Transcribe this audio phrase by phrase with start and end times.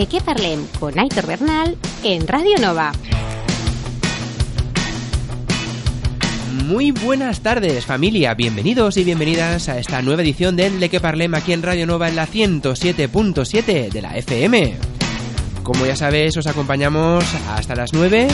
[0.00, 2.90] De qué parlem con Aitor Bernal en Radio Nova.
[6.64, 11.34] Muy buenas tardes familia, bienvenidos y bienvenidas a esta nueva edición del De que Parlem
[11.34, 14.74] aquí en Radio Nova en la 107.7 de la FM.
[15.62, 18.28] Como ya sabes, os acompañamos hasta las 9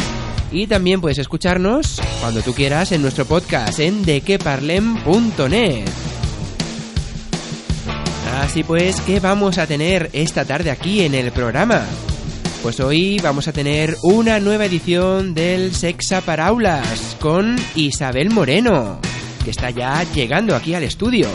[0.52, 6.05] y también puedes escucharnos cuando tú quieras en nuestro podcast en dequeparlem.net.
[8.36, 11.84] Así pues, ¿qué vamos a tener esta tarde aquí en el programa?
[12.62, 19.00] Pues hoy vamos a tener una nueva edición del Sexa para Aulas con Isabel Moreno,
[19.42, 21.28] que está ya llegando aquí al estudio.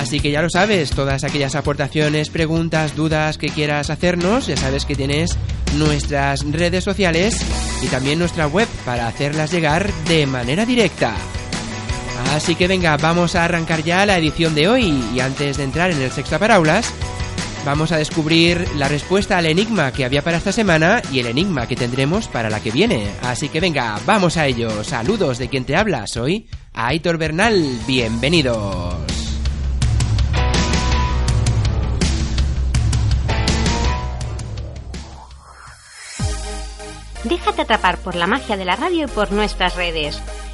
[0.00, 4.84] Así que ya lo sabes, todas aquellas aportaciones, preguntas, dudas que quieras hacernos, ya sabes
[4.84, 5.38] que tienes
[5.78, 7.36] nuestras redes sociales
[7.82, 11.14] y también nuestra web para hacerlas llegar de manera directa.
[12.32, 15.90] Así que venga, vamos a arrancar ya la edición de hoy y antes de entrar
[15.90, 16.92] en el Sexta Paraulas,
[17.64, 21.66] vamos a descubrir la respuesta al enigma que había para esta semana y el enigma
[21.66, 23.10] que tendremos para la que viene.
[23.22, 24.82] Así que venga, vamos a ello.
[24.82, 27.78] Saludos de quien te habla, soy Aitor Bernal.
[27.86, 28.96] Bienvenidos.
[37.24, 40.20] Déjate atrapar por la magia de la radio y por nuestras redes.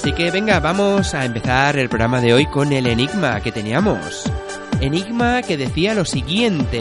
[0.00, 4.24] Así que venga, vamos a empezar el programa de hoy con el enigma que teníamos.
[4.80, 6.80] Enigma que decía lo siguiente,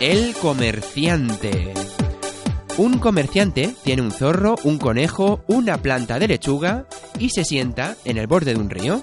[0.00, 1.72] el comerciante.
[2.76, 6.86] Un comerciante tiene un zorro, un conejo, una planta de lechuga
[7.20, 8.98] y se sienta en el borde de un río.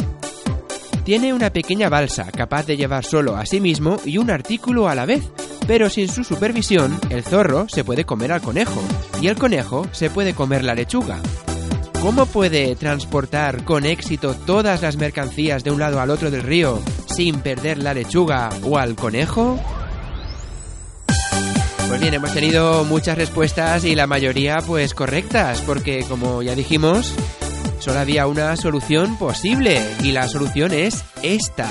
[1.06, 4.96] Tiene una pequeña balsa capaz de llevar solo a sí mismo y un artículo a
[4.96, 5.24] la vez,
[5.66, 8.82] pero sin su supervisión el zorro se puede comer al conejo
[9.22, 11.22] y el conejo se puede comer la lechuga.
[12.06, 16.80] ¿Cómo puede transportar con éxito todas las mercancías de un lado al otro del río
[17.08, 19.60] sin perder la lechuga o al conejo?
[21.88, 27.12] Pues bien, hemos tenido muchas respuestas y la mayoría pues correctas, porque como ya dijimos,
[27.80, 31.68] solo había una solución posible y la solución es esta.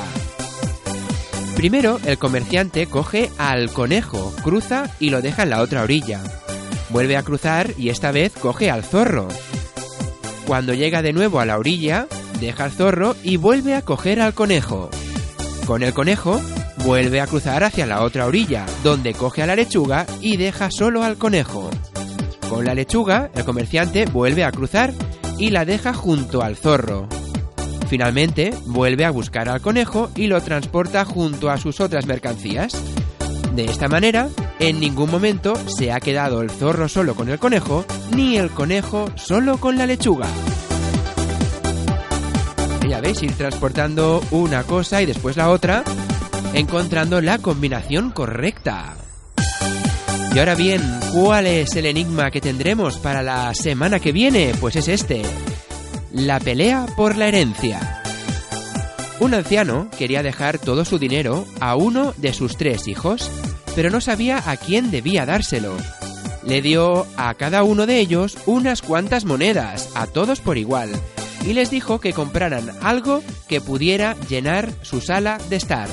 [1.55, 6.21] Primero, el comerciante coge al conejo, cruza y lo deja en la otra orilla.
[6.91, 9.29] Vuelve a cruzar y esta vez coge al zorro.
[10.47, 12.07] Cuando llega de nuevo a la orilla,
[12.41, 14.91] deja al zorro y vuelve a coger al conejo.
[15.67, 16.41] Con el conejo,
[16.85, 21.03] vuelve a cruzar hacia la otra orilla, donde coge a la lechuga y deja solo
[21.03, 21.71] al conejo.
[22.51, 24.93] Con la lechuga, el comerciante vuelve a cruzar
[25.39, 27.09] y la deja junto al zorro.
[27.89, 32.75] Finalmente, vuelve a buscar al conejo y lo transporta junto a sus otras mercancías.
[33.55, 34.29] De esta manera,
[34.69, 37.85] en ningún momento se ha quedado el zorro solo con el conejo,
[38.15, 40.29] ni el conejo solo con la lechuga.
[42.89, 45.85] Ya veis, ir transportando una cosa y después la otra,
[46.55, 48.97] encontrando la combinación correcta.
[50.35, 50.83] Y ahora bien,
[51.13, 54.55] ¿cuál es el enigma que tendremos para la semana que viene?
[54.61, 55.23] Pues es este.
[56.13, 58.03] La pelea por la herencia.
[59.21, 63.31] Un anciano quería dejar todo su dinero a uno de sus tres hijos,
[63.75, 65.77] pero no sabía a quién debía dárselo.
[66.47, 70.91] Le dio a cada uno de ellos unas cuantas monedas, a todos por igual,
[71.47, 75.89] y les dijo que compraran algo que pudiera llenar su sala de estar.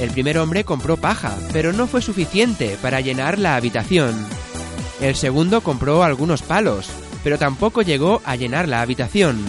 [0.00, 4.14] El primer hombre compró paja, pero no fue suficiente para llenar la habitación.
[5.00, 6.88] El segundo compró algunos palos,
[7.22, 9.44] pero tampoco llegó a llenar la habitación.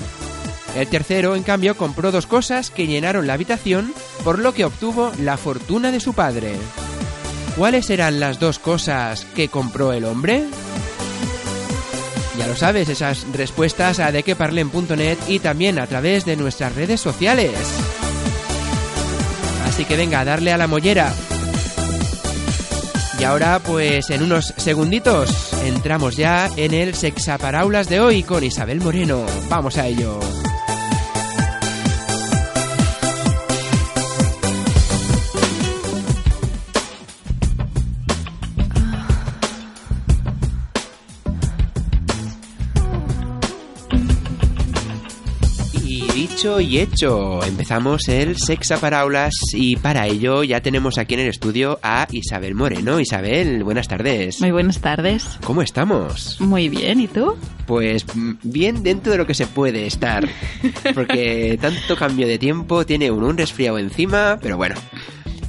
[0.75, 3.93] El tercero, en cambio, compró dos cosas que llenaron la habitación,
[4.23, 6.55] por lo que obtuvo la fortuna de su padre.
[7.55, 10.45] ¿Cuáles eran las dos cosas que compró el hombre?
[12.37, 17.51] Ya lo sabes, esas respuestas a dequeparlen.net y también a través de nuestras redes sociales.
[19.67, 21.13] Así que venga, darle a la mollera.
[23.19, 28.81] Y ahora, pues en unos segunditos, entramos ya en el Sexaparaulas de hoy con Isabel
[28.81, 29.25] Moreno.
[29.47, 30.19] Vamos a ello.
[46.41, 51.27] Dicho y hecho, empezamos el Sexa Paraulas y para ello ya tenemos aquí en el
[51.27, 52.99] estudio a Isabel Moreno.
[52.99, 54.41] Isabel, buenas tardes.
[54.41, 55.37] Muy buenas tardes.
[55.43, 56.41] ¿Cómo estamos?
[56.41, 57.37] Muy bien, ¿y tú?
[57.67, 60.27] Pues mm, bien dentro de lo que se puede estar,
[60.95, 64.73] porque tanto cambio de tiempo tiene un, un resfriado encima, pero bueno,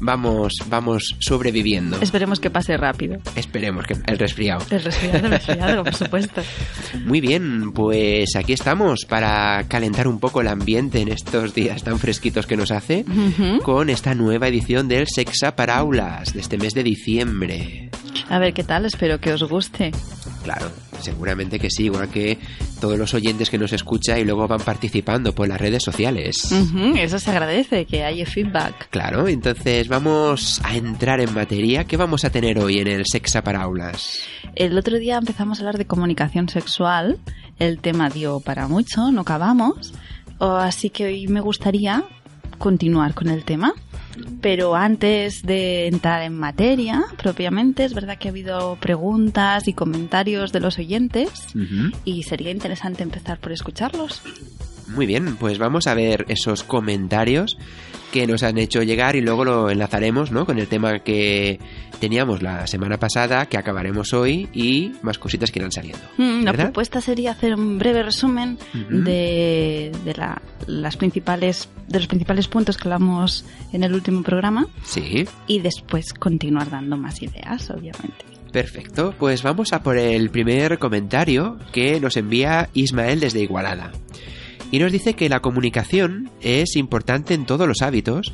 [0.03, 1.99] vamos, vamos sobreviviendo.
[2.01, 3.19] Esperemos que pase rápido.
[3.37, 4.65] Esperemos que el resfriado.
[4.71, 6.43] El resfriado, el resfriado, por supuesto.
[7.05, 11.99] Muy bien, pues aquí estamos para calentar un poco el ambiente en estos días tan
[11.99, 13.05] fresquitos que nos hace
[13.63, 17.91] con esta nueva edición del Sexa para Aulas de este mes de diciembre.
[18.29, 19.93] A ver qué tal, espero que os guste.
[20.43, 22.39] Claro, seguramente que sí, igual que
[22.81, 26.51] todos los oyentes que nos escuchan y luego van participando por las redes sociales.
[26.97, 28.89] Eso se agradece, que haya feedback.
[28.91, 31.85] Claro, entonces vamos a entrar en materia.
[31.85, 34.19] ¿Qué vamos a tener hoy en el Sexa para Aulas?
[34.57, 37.19] El otro día empezamos a hablar de comunicación sexual.
[37.59, 39.95] El tema dio para mucho, no acabamos.
[40.39, 42.03] O- Así que hoy me gustaría
[42.59, 43.75] continuar con el tema.
[44.41, 50.53] Pero antes de entrar en materia propiamente, es verdad que ha habido preguntas y comentarios
[50.53, 51.31] de los oyentes
[52.05, 54.23] y sería interesante empezar por escucharlos.
[54.89, 57.57] Muy bien, pues vamos a ver esos comentarios
[58.13, 60.45] que nos han hecho llegar y luego lo enlazaremos ¿no?
[60.47, 61.59] con el tema que
[61.99, 66.03] teníamos la semana pasada, que acabaremos hoy y más cositas que irán saliendo.
[66.19, 68.59] Mm, La propuesta sería hacer un breve resumen
[68.91, 74.67] de, de la- las principales, de los principales puntos que hablamos en el último programa
[74.85, 78.25] Sí, y después continuar dando más ideas, obviamente.
[78.53, 79.15] perfecto.
[79.19, 83.91] Pues vamos a por el primer comentario que nos envía Ismael desde Igualada.
[84.73, 88.33] Y nos dice que la comunicación es importante en todos los hábitos,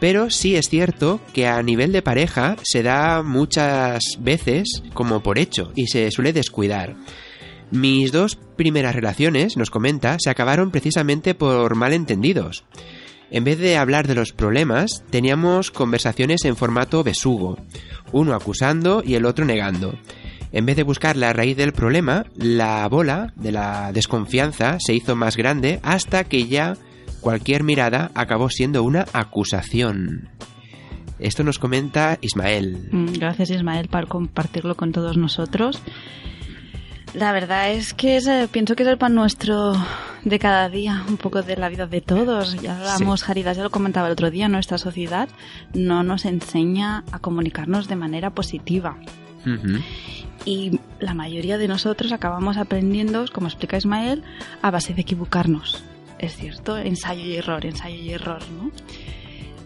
[0.00, 5.38] pero sí es cierto que a nivel de pareja se da muchas veces como por
[5.38, 6.96] hecho y se suele descuidar.
[7.70, 12.64] Mis dos primeras relaciones, nos comenta, se acabaron precisamente por malentendidos.
[13.30, 17.58] En vez de hablar de los problemas, teníamos conversaciones en formato besugo,
[18.12, 19.94] uno acusando y el otro negando.
[20.52, 25.16] En vez de buscar la raíz del problema, la bola de la desconfianza se hizo
[25.16, 26.76] más grande hasta que ya
[27.20, 30.28] cualquier mirada acabó siendo una acusación.
[31.18, 32.88] Esto nos comenta Ismael.
[32.92, 35.80] Mm, Gracias Ismael por compartirlo con todos nosotros.
[37.14, 39.72] La verdad es que es, eh, pienso que es el pan nuestro
[40.24, 42.60] de cada día, un poco de la vida de todos.
[42.60, 45.28] Ya hablamos, Jaridas, ya lo comentaba el otro día, nuestra sociedad
[45.72, 48.98] no nos enseña a comunicarnos de manera positiva.
[50.44, 54.22] Y la mayoría de nosotros acabamos aprendiendo, como explica Ismael,
[54.62, 55.82] a base de equivocarnos.
[56.18, 58.70] Es cierto, ensayo y error, ensayo y error, ¿no?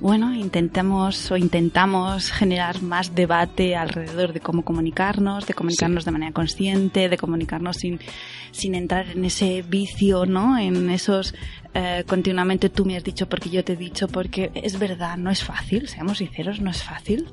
[0.01, 6.33] Bueno, intentamos o intentamos generar más debate alrededor de cómo comunicarnos, de comunicarnos de manera
[6.33, 8.01] consciente, de comunicarnos sin,
[8.51, 10.59] sin entrar en ese vicio, ¿no?
[10.59, 11.35] En esos
[11.73, 15.31] eh, continuamente tú me has dicho porque yo te he dicho, porque es verdad, no
[15.31, 17.29] es fácil, seamos sinceros, no es fácil.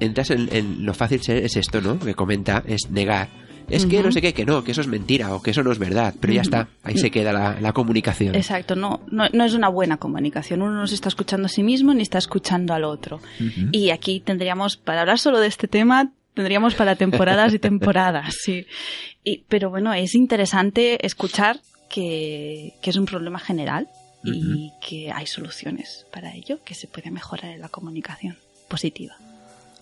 [0.00, 1.98] Entras en, lo fácil es esto, ¿no?
[1.98, 3.28] Que comenta, es negar.
[3.68, 5.72] Es que no sé qué, que no, que eso es mentira o que eso no
[5.72, 8.34] es verdad, pero ya está, ahí se queda la, comunicación.
[8.34, 11.92] Exacto, no, no, es una buena comunicación, uno no se está escuchando a sí mismo
[11.92, 13.20] ni está escuchando al otro.
[13.72, 18.66] Y aquí tendríamos, para hablar solo de este tema, tendríamos para temporadas y temporadas, sí.
[19.24, 23.88] Y, pero bueno, es interesante escuchar que, es un problema general
[24.24, 28.36] y que hay soluciones para ello, que se puede mejorar en la comunicación
[28.68, 29.16] positiva.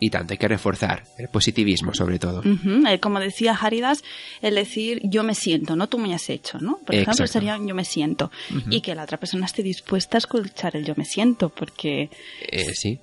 [0.01, 2.43] Y tanto hay que reforzar el positivismo, sobre todo.
[2.45, 4.03] Eh, como decía Haridas,
[4.43, 6.79] el decir yo me siento, no tú me has hecho, ¿no?
[6.85, 8.31] Por ejemplo, sería yo me siento.
[8.71, 12.11] Y que la otra persona esté dispuesta a escuchar el yo me siento, porque
[12.49, 13.01] eh, sí.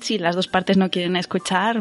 [0.00, 1.80] si las dos partes no quieren escuchar,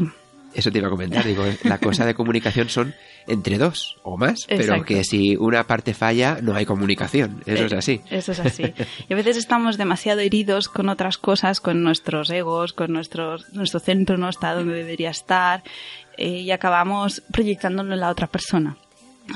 [0.54, 2.94] eso te iba a comentar, digo, la cosa de comunicación son
[3.28, 7.74] entre dos o más, pero que si una parte falla no hay comunicación, eso es
[7.74, 8.02] así.
[8.10, 8.74] Eso es así.
[9.10, 13.80] Y a veces estamos demasiado heridos con otras cosas, con nuestros egos, con nuestro, nuestro
[13.80, 15.64] centro no está donde debería estar
[16.18, 18.78] eh, y acabamos proyectándolo en la otra persona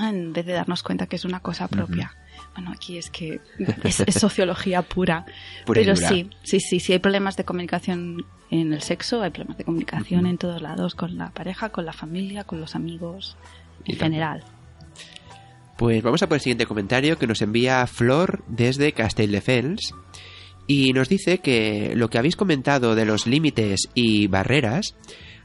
[0.01, 2.13] en vez de darnos cuenta que es una cosa propia.
[2.57, 3.39] Bueno, aquí es que
[3.83, 5.27] es, sociología pura.
[5.71, 9.63] pero sí, sí, sí, sí hay problemas de comunicación en el sexo, hay problemas de
[9.63, 13.37] comunicación en todos lados, con la pareja, con la familia, con los amigos,
[13.85, 14.43] en general.
[15.77, 19.93] Pues vamos a por el siguiente comentario que nos envía Flor desde Castelldefels
[20.65, 24.95] y nos dice que lo que habéis comentado de los límites y barreras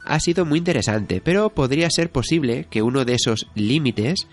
[0.05, 4.27] ha sido muy interesante, pero podría ser posible que uno de esos límites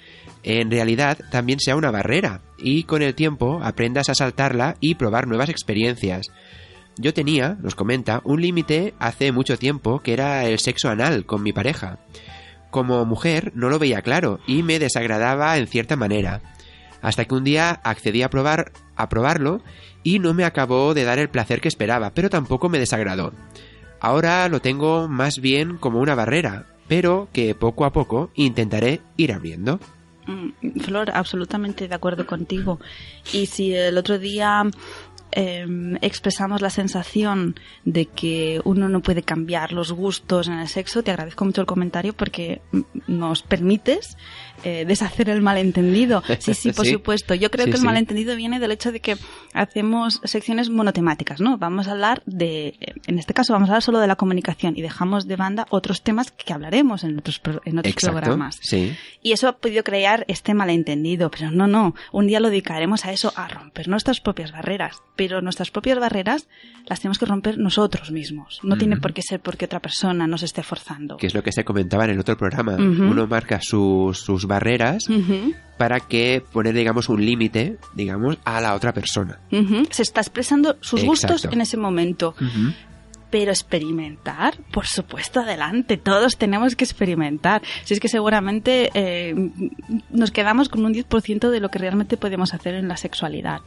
[0.44, 5.28] en realidad también sea una barrera y con el tiempo aprendas a saltarla y probar
[5.28, 6.28] nuevas experiencias.
[6.98, 11.44] Yo tenía, nos comenta, un límite hace mucho tiempo que era el sexo anal con
[11.44, 12.00] mi pareja.
[12.72, 16.42] Como mujer no lo veía claro y me desagradaba en cierta manera.
[17.02, 19.62] Hasta que un día accedí a probar a probarlo
[20.04, 23.34] y no me acabó de dar el placer que esperaba, pero tampoco me desagradó.
[24.00, 29.34] Ahora lo tengo más bien como una barrera, pero que poco a poco intentaré ir
[29.34, 29.80] abriendo.
[30.26, 32.80] Mm, Flor, absolutamente de acuerdo contigo.
[33.34, 34.64] Y si el otro día
[35.32, 41.04] em, expresamos la sensación de que uno no puede cambiar los gustos en el sexo,
[41.04, 42.62] te agradezco mucho el comentario porque
[43.08, 44.18] nos permites
[44.64, 46.24] eh, deshacer el malentendido.
[46.40, 47.36] Sí, sí, por supuesto.
[47.36, 49.18] Yo creo que el malentendido viene del hecho de que
[49.54, 51.58] hacemos secciones monotemáticas, ¿no?
[51.58, 52.76] Vamos a hablar de,
[53.08, 56.02] en este caso, vamos a hablar solo de la comunicación y dejamos de banda otros
[56.02, 58.60] temas que hablaremos en otros, en otros programas.
[58.62, 58.96] Sí.
[59.22, 61.96] Y eso ha podido crear este malentendido, pero no, no.
[62.12, 64.98] Un día lo dedicaremos a eso, a romper nuestras propias barreras.
[65.16, 66.48] Pero nuestras propias barreras
[66.86, 68.60] las tenemos que romper nosotros mismos.
[68.64, 71.18] No tiene por qué ser porque otra persona nos esté forzando.
[71.18, 72.76] Que es lo que se comentaba en el otro programa.
[72.76, 75.06] Uno marca sus, sus barreras
[75.78, 79.40] para que poner, digamos, un límite, digamos, a la otra persona.
[79.92, 82.36] Se está expresando sus gustos en ese momento.
[83.30, 85.98] Pero experimentar, por supuesto, adelante.
[85.98, 87.62] Todos tenemos que experimentar.
[87.84, 89.36] Si es que seguramente eh,
[90.10, 93.62] nos quedamos con un 10% de lo que realmente podemos hacer en la sexualidad.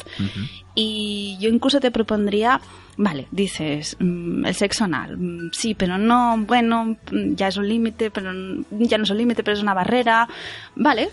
[0.75, 2.61] Y yo incluso te propondría
[2.97, 7.67] Vale, dices, mm, el sexo anal, mm, sí, pero no, bueno, mm, ya es un
[7.67, 8.33] límite, pero
[8.71, 10.29] ya no es un límite, pero es una barrera.
[10.77, 11.09] Vale,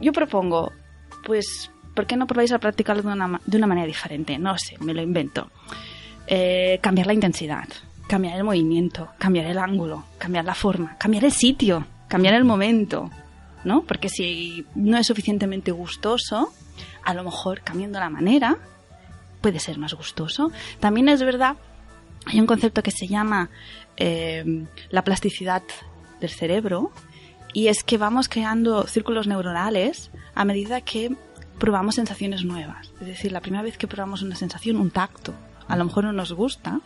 [0.00, 0.72] yo propongo,
[1.24, 4.38] pues, ¿por qué no probáis a practicarlo de una, de una manera diferente?
[4.38, 5.50] No sé, me lo invento.
[6.26, 7.68] Eh, cambiar la intensidad,
[8.08, 13.10] cambiar el movimiento, cambiar el ángulo, cambiar la forma, cambiar el sitio, cambiar el momento,
[13.64, 13.82] ¿no?
[13.82, 16.52] Porque si no es suficientemente gustoso,
[17.02, 18.56] a lo mejor cambiando la manera
[19.40, 20.50] puede ser más gustoso.
[20.80, 21.56] También es verdad,
[22.24, 23.50] hay un concepto que se llama
[23.98, 25.62] eh, la plasticidad
[26.20, 26.90] del cerebro
[27.52, 31.14] y es que vamos creando círculos neuronales a medida que
[31.58, 32.92] probamos sensaciones nuevas.
[33.00, 35.34] Es decir, la primera vez que probamos una sensación, un tacto,
[35.68, 36.80] a lo mejor no nos gusta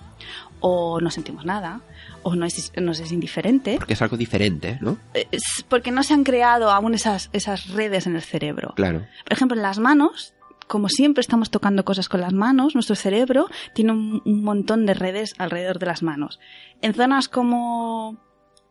[0.60, 1.80] o no sentimos nada
[2.22, 3.76] o no es, nos es indiferente.
[3.76, 4.98] Porque es algo diferente, ¿no?
[5.14, 8.72] Es porque no se han creado aún esas, esas redes en el cerebro.
[8.74, 9.06] Claro.
[9.24, 10.34] Por ejemplo, en las manos
[10.68, 15.34] como siempre estamos tocando cosas con las manos, nuestro cerebro tiene un, montón de redes
[15.38, 16.38] alrededor de las manos.
[16.82, 18.18] En zonas como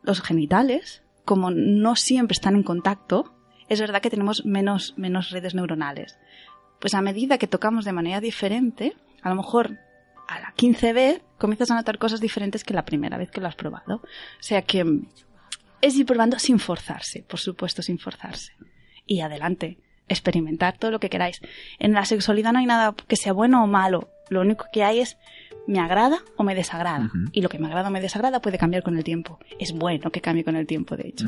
[0.04, 3.34] los genitales, como no siempre están en contacto,
[3.68, 6.18] es verdad que tenemos menos, menos redes neuronales.
[6.80, 9.80] Pues a medida que tocamos de manera diferente, a lo mejor
[10.28, 13.48] a la 15 vez comienzas a notar cosas diferentes que la primera vez que lo
[13.48, 13.96] has probado.
[13.96, 14.84] O sea que
[15.82, 18.54] es ir probando sin forzarse, por supuesto, sin forzarse.
[19.06, 19.78] Y adelante
[20.10, 21.42] experimentar todo lo que queráis.
[21.80, 24.10] En la sexualidad no hay nada que sea bueno o malo.
[24.30, 25.18] Lo único que hay es
[25.68, 27.10] me agrada o me desagrada.
[27.32, 29.40] Y lo que me agrada o me desagrada puede cambiar con el tiempo.
[29.60, 31.28] Es bueno que cambie con el tiempo, de hecho.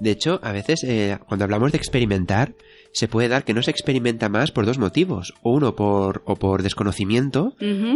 [0.00, 2.54] De hecho, a veces eh, cuando hablamos de experimentar,
[2.96, 5.34] se puede dar que no se experimenta más por dos motivos.
[5.42, 7.54] O uno por, o por desconocimiento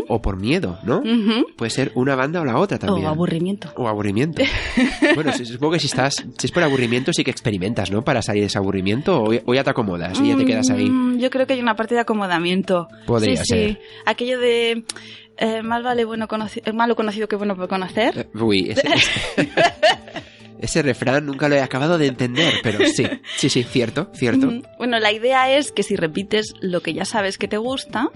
[0.09, 1.03] o por miedo, ¿no?
[1.57, 3.07] Puede ser una banda o la otra también.
[3.07, 3.73] O aburrimiento.
[3.77, 4.43] O aburrimiento.
[5.15, 8.03] bueno, supongo que si estás, si es por aburrimiento sí que experimentas, ¿no?
[8.03, 10.91] Para salir de ese aburrimiento o, o ya te acomodas y ya te quedas ahí.
[10.91, 12.87] Mm, Yo creo que hay una parte de acomodamiento.
[13.07, 13.71] Podría sí, ser.
[13.71, 13.79] sí.
[14.05, 14.85] Aquello de
[15.39, 18.19] eh, más vale bueno conoci- eh, malo conocido que bueno por conocer.
[18.19, 19.11] Eh, Uy, ese, ese-
[20.61, 23.05] ese refrán nunca lo he acabado de entender, pero sí,
[23.37, 24.51] sí, sí, cierto, cierto.
[24.79, 28.11] Bueno, la idea es que si repites lo que ya sabes que te gusta,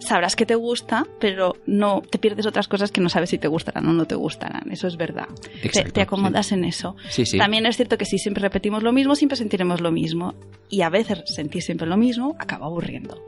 [0.00, 3.48] sabrás que te gusta, pero no te pierdes otras cosas que no sabes si te
[3.48, 4.70] gustarán o no te gustarán.
[4.72, 5.28] Eso es verdad.
[5.60, 6.96] Te- Exacto, te, acomodas en eso.
[7.10, 7.36] Sí, sí.
[7.38, 10.34] También es cierto que si siempre repetimos lo mismo, siempre sentiremos lo mismo.
[10.68, 13.22] Y a veces sentir siempre lo mismo acaba aburriendo.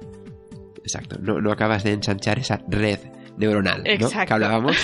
[0.83, 1.17] Exacto.
[1.21, 2.99] No, no acabas de ensanchar esa red
[3.37, 3.91] neuronal, ¿no?
[3.91, 4.27] Exacto.
[4.27, 4.77] Que hablábamos.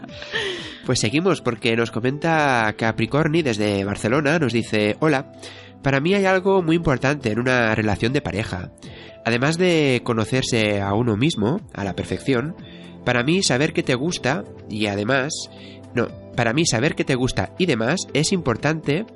[0.86, 5.32] pues seguimos porque nos comenta Capricorni desde Barcelona, nos dice, hola,
[5.82, 8.72] para mí hay algo muy importante en una relación de pareja.
[9.24, 12.56] Además de conocerse a uno mismo, a la perfección,
[13.04, 15.32] para mí saber que te gusta y además,
[15.94, 19.06] no, para mí saber que te gusta y demás es importante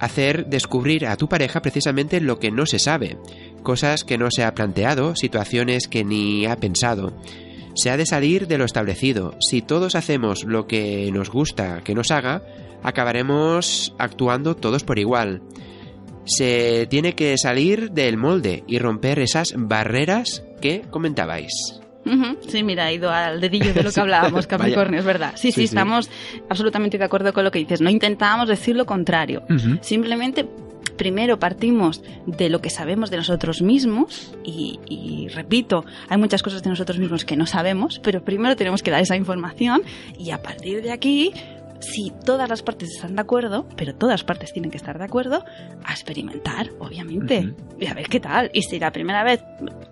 [0.00, 3.18] hacer descubrir a tu pareja precisamente lo que no se sabe,
[3.62, 7.14] cosas que no se ha planteado, situaciones que ni ha pensado.
[7.78, 9.34] Se ha de salir de lo establecido.
[9.40, 12.42] Si todos hacemos lo que nos gusta que nos haga,
[12.82, 15.42] acabaremos actuando todos por igual.
[16.24, 21.52] Se tiene que salir del molde y romper esas barreras que comentabais.
[22.48, 24.46] Sí, mira, ha ido al dedillo de lo que hablábamos.
[24.46, 25.32] Capricornio, es verdad.
[25.36, 25.64] Sí, sí, Sí, sí.
[25.66, 26.10] estamos
[26.48, 27.80] absolutamente de acuerdo con lo que dices.
[27.80, 29.42] No intentábamos decir lo contrario.
[29.82, 30.46] Simplemente,
[30.98, 36.68] primero partimos de lo que sabemos de nosotros mismos y, repito, hay muchas cosas de
[36.68, 39.80] nosotros mismos que no sabemos, pero primero tenemos que dar esa información
[40.18, 41.32] y a partir de aquí,
[41.80, 45.04] si todas las partes están de acuerdo, pero todas las partes tienen que estar de
[45.04, 45.44] acuerdo,
[45.84, 48.50] a experimentar, obviamente, y a ver qué tal.
[48.52, 49.42] Y si la primera vez,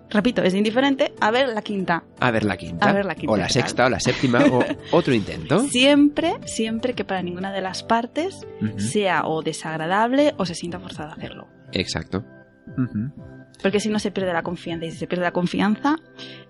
[0.09, 2.03] repito, es indiferente, a ver la quinta.
[2.19, 2.89] A ver la quinta.
[2.89, 5.59] A ver la quinta, o la ¿qué sexta o la séptima o otro intento.
[5.67, 8.45] Siempre, siempre que para ninguna de las partes
[8.77, 11.47] sea o desagradable o se sienta forzada a hacerlo.
[11.71, 12.25] Exacto.
[13.61, 15.95] Porque si no se pierde la confianza y si se pierde la confianza,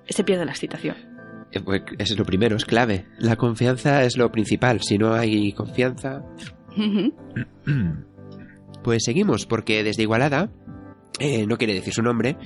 [0.07, 1.16] se pierde la excitación.
[1.51, 3.05] Eh, pues, Eso es lo primero, es clave.
[3.19, 4.81] La confianza es lo principal.
[4.81, 6.23] Si no hay confianza...
[8.83, 10.49] Pues seguimos, porque desde Igualada,
[11.19, 12.37] eh, no quiere decir su nombre,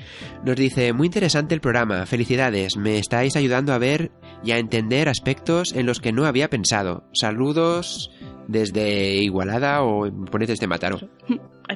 [0.45, 4.11] nos dice, muy interesante el programa, felicidades, me estáis ayudando a ver
[4.43, 7.09] y a entender aspectos en los que no había pensado.
[7.13, 8.09] Saludos
[8.47, 10.99] desde Igualada o ponéis desde Mataro,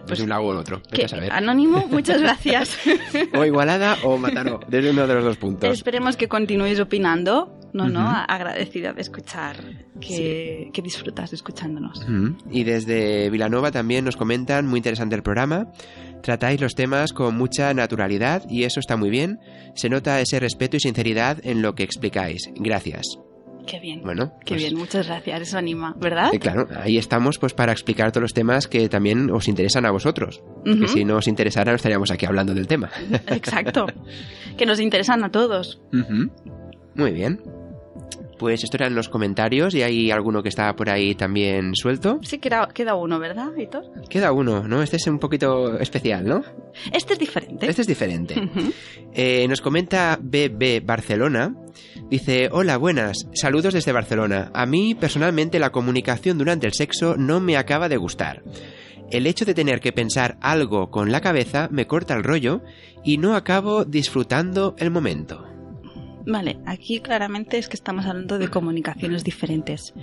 [0.06, 1.32] pues de un lado o el otro, vete que- a saber.
[1.32, 2.78] Anónimo, muchas gracias.
[3.38, 5.72] O Igualada o Mataró, desde uno de los dos puntos.
[5.72, 7.52] Esperemos que continuéis opinando.
[7.74, 8.10] No, no, Ujú.
[8.30, 9.58] agradecida de escuchar
[10.00, 12.06] que, que disfrutas escuchándonos.
[12.50, 15.68] Y desde Vilanova también nos comentan, muy interesante el programa.
[16.24, 19.40] Tratáis los temas con mucha naturalidad y eso está muy bien.
[19.76, 22.50] Se nota ese respeto y sinceridad en lo que explicáis.
[22.56, 23.04] Gracias.
[23.66, 24.02] Qué bien.
[24.04, 25.42] Bueno, Qué pues, bien, muchas gracias.
[25.42, 26.34] Eso anima, ¿verdad?
[26.34, 29.92] eh, claro, ahí estamos pues para explicar todos los temas que también os interesan a
[29.92, 30.44] vosotros.
[30.64, 32.90] Que si no os interesara no estaríamos aquí hablando del tema.
[33.28, 33.88] Exacto.
[34.58, 35.82] que nos interesan a todos.
[36.96, 37.42] Muy bien.
[38.38, 42.20] Pues esto eran los comentarios y hay alguno que está por ahí también suelto.
[42.22, 43.84] Sí, queda, queda uno, ¿verdad, Hitor?
[44.10, 44.82] Queda uno, ¿no?
[44.84, 46.44] Este es un poquito especial, ¿no?
[46.92, 47.70] Este es diferente.
[47.70, 48.36] Este es diferente.
[49.14, 51.56] Eh, nos comenta BB Barcelona.
[52.10, 54.52] Dice, hola, buenas, saludos desde Barcelona.
[54.54, 58.44] A mí, personalmente, la comunicación durante el sexo no me acaba de gustar.
[59.10, 62.62] El hecho de tener que pensar algo con la cabeza me corta el rollo
[63.04, 65.46] y no acabo disfrutando el momento.
[66.28, 69.94] Vale, aquí claramente es que estamos hablando de comunicaciones diferentes.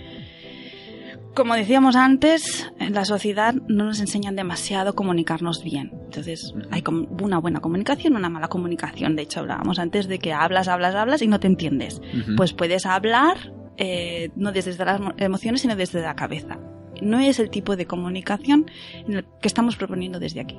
[1.34, 5.90] Como decíamos antes, en la sociedad no nos enseñan demasiado a comunicarnos bien.
[6.04, 6.82] Entonces, hay
[7.22, 9.16] una buena comunicación, una mala comunicación.
[9.16, 12.02] De hecho, hablábamos antes de que hablas, hablas, hablas y no te entiendes.
[12.36, 16.58] Pues puedes hablar eh, no desde las mo- emociones, sino desde la cabeza.
[17.00, 18.66] No es el tipo de comunicación
[19.06, 20.58] en el que estamos proponiendo desde aquí.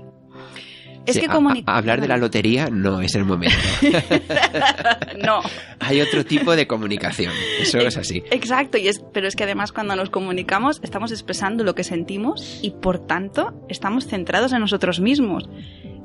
[1.06, 1.28] Es Sí, que
[1.66, 3.56] hablar de la lotería no es el momento.
[5.26, 5.42] no.
[5.80, 7.34] Hay otro tipo de comunicación.
[7.60, 8.24] Eso es así.
[8.32, 12.60] Exacto, y es, pero es que además cuando nos comunicamos estamos expresando lo que sentimos
[12.62, 15.50] y por tanto estamos centrados en nosotros mismos.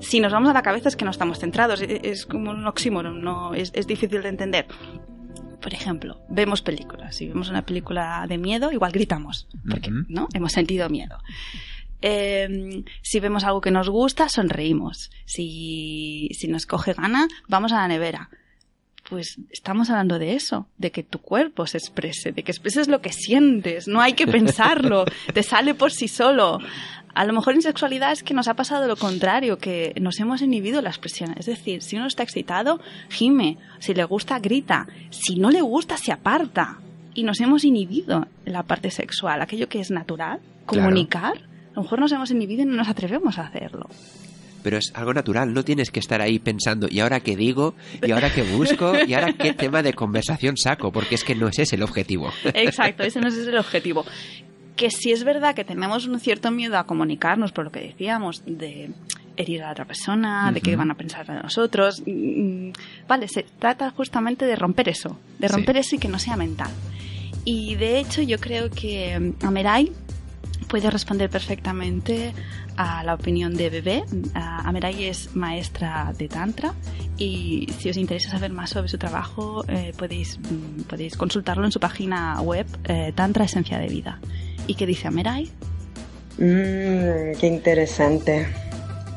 [0.01, 2.67] Si nos vamos a la cabeza es que no estamos centrados, e- es como un
[2.67, 4.67] oxímoron, no, es, es difícil de entender.
[5.61, 7.17] Por ejemplo, vemos películas.
[7.17, 10.05] Si vemos una película de miedo, igual gritamos, porque Ujú.
[10.09, 10.29] ¿no?
[10.33, 11.19] hemos sentido miedo.
[12.03, 15.11] Eh, si vemos algo que nos gusta, sonreímos.
[15.25, 18.31] Si, si nos coge gana, vamos a la nevera.
[19.09, 23.01] pues estamos hablando de eso, de que tu cuerpo se exprese, de que expreses lo
[23.01, 26.59] que sientes, no hay que pensarlo, te sale por sí solo.
[27.15, 30.41] A lo mejor en sexualidad es que nos ha pasado lo contrario, que nos hemos
[30.43, 31.35] inhibido la expresión.
[31.37, 33.57] Es decir, si uno está excitado, gime.
[33.81, 34.87] Si le gusta, grita.
[35.11, 36.79] Si no le gusta, se aparta.
[37.15, 41.49] Y nos hemos inhibido la parte sexual, aquello que es natural, comunicar.
[41.79, 43.88] Lo mejor nos hemos inhibido y no nos atrevemos a hacerlo
[44.62, 47.75] pero es algo natural, no tienes que estar ahí pensando, ¿y ahora qué digo?
[48.03, 48.93] ¿Y ahora qué busco?
[49.07, 50.93] ¿Y ahora qué tema de conversación saco?
[50.93, 52.31] Porque es que no es ese el objetivo.
[52.45, 54.05] Exacto, ese no es el objetivo
[54.79, 58.45] que si es verdad que tenemos un cierto miedo a comunicarnos, por lo que decíamos,
[58.47, 58.91] de
[59.37, 62.71] herir a la otra persona, de qué van a pensar de nosotros, mm,
[63.09, 66.71] vale, se trata justamente de romper eso, de romper eso y que no sea mental.
[67.45, 69.93] Y de hecho yo creo que mm, Amerai
[70.69, 72.35] puede responder perfectamente
[72.77, 74.05] a la opinión de Bebé.
[74.35, 76.75] Amerai es maestra de Tantra
[77.17, 81.73] y si os interesa saber más sobre su trabajo eh, podéis, mm, podéis consultarlo en
[81.73, 84.21] su página web eh, Tantra Esencia de Vida.
[84.67, 85.51] ¿Y qué dice Amerai?
[86.39, 88.47] Mmm, qué interesante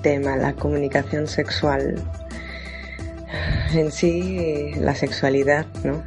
[0.01, 2.01] tema, la comunicación sexual.
[3.73, 6.03] En sí, la sexualidad, ¿no?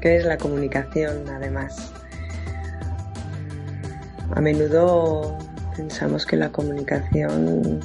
[0.00, 1.92] ¿Qué es la comunicación, además?
[4.34, 5.36] A menudo
[5.76, 7.80] pensamos que la comunicación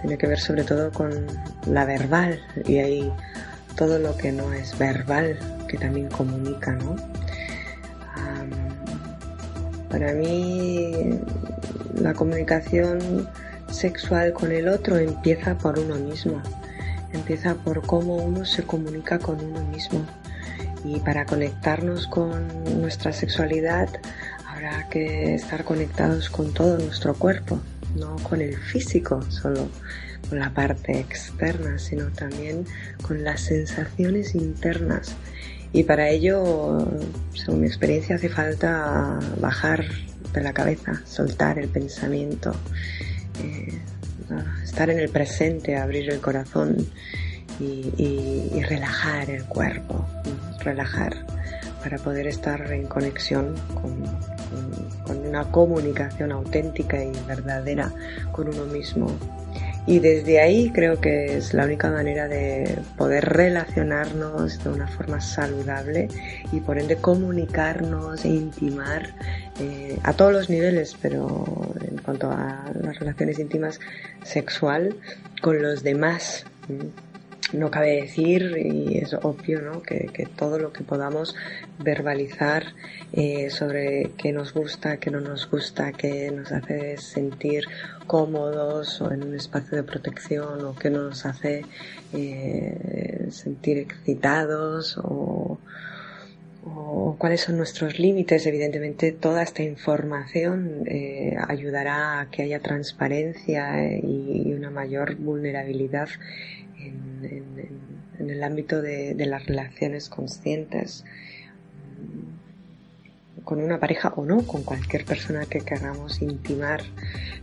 [0.00, 1.26] tiene que ver sobre todo con
[1.66, 3.12] la verbal y hay
[3.76, 6.96] todo lo que no es verbal que también comunica, ¿no?
[9.88, 11.20] Para mí
[11.94, 13.28] la comunicación
[13.70, 16.40] sexual con el otro empieza por uno mismo,
[17.12, 20.00] empieza por cómo uno se comunica con uno mismo.
[20.84, 23.88] Y para conectarnos con nuestra sexualidad
[24.62, 27.58] habrá que estar conectados con todo nuestro cuerpo,
[27.96, 29.68] no con el físico solo,
[30.28, 32.64] con la parte externa, sino también
[33.02, 35.14] con las sensaciones internas.
[35.72, 36.86] Y para ello,
[37.34, 39.84] según mi experiencia, hace falta bajar
[40.32, 42.52] de la cabeza, soltar el pensamiento,
[43.42, 43.80] eh,
[44.62, 46.86] estar en el presente, abrir el corazón
[47.60, 50.06] y, relajar el cuerpo,
[50.60, 51.41] relajar
[51.82, 53.54] para poder estar en conexión
[55.04, 57.92] con una comunicación auténtica y verdadera
[58.32, 59.08] con uno mismo
[59.84, 65.20] y desde ahí creo que es la única manera de poder relacionarnos de una forma
[65.20, 66.08] saludable
[66.52, 69.12] y por ende comunicarnos e intimar
[69.58, 73.80] eh, a todos los niveles, pero en cuanto a las relaciones íntimas
[74.22, 74.94] sexual
[75.40, 76.46] con los demás.
[77.52, 79.82] No cabe decir, y es obvio, ¿no?
[79.82, 81.34] que, que todo lo que podamos
[81.78, 82.64] verbalizar
[83.14, 87.64] eh, sobre qué nos gusta, qué no nos gusta, qué nos hace sentir
[88.06, 91.66] cómodos o en un espacio de protección o qué nos hace
[92.14, 95.58] eh, sentir excitados o,
[97.18, 98.46] cuáles son nuestros límites.
[98.46, 106.08] Evidentemente toda esta información eh, ayudará a que haya transparencia y una mayor vulnerabilidad
[106.86, 111.04] en, el ámbito de, de las relaciones conscientes
[113.44, 116.82] con una pareja o no, con cualquier persona que queramos intimar.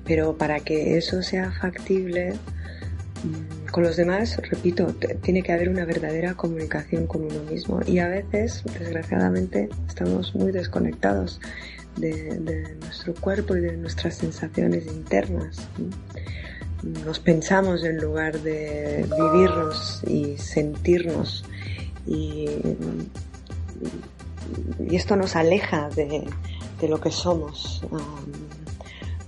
[0.05, 4.87] Pero para que eso sea factible mm, con los demás, repito,
[5.21, 7.81] tiene que haber una verdadera comunicación con uno mismo.
[7.85, 11.39] Y a veces, desgraciadamente, estamos muy desconectados
[11.97, 15.67] de, nuestro cuerpo y de nuestras sensaciones internas.
[16.83, 21.43] Nos pensamos en lugar de vivirnos y sentirnos.
[22.07, 22.47] Y,
[24.79, 26.27] y esto nos aleja de,
[26.87, 27.99] lo que somos, um,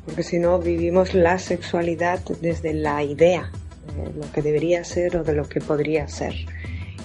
[0.05, 3.51] porque si no vivimos la sexualidad desde la idea
[3.95, 6.33] de lo que debería ser o de lo que podría ser.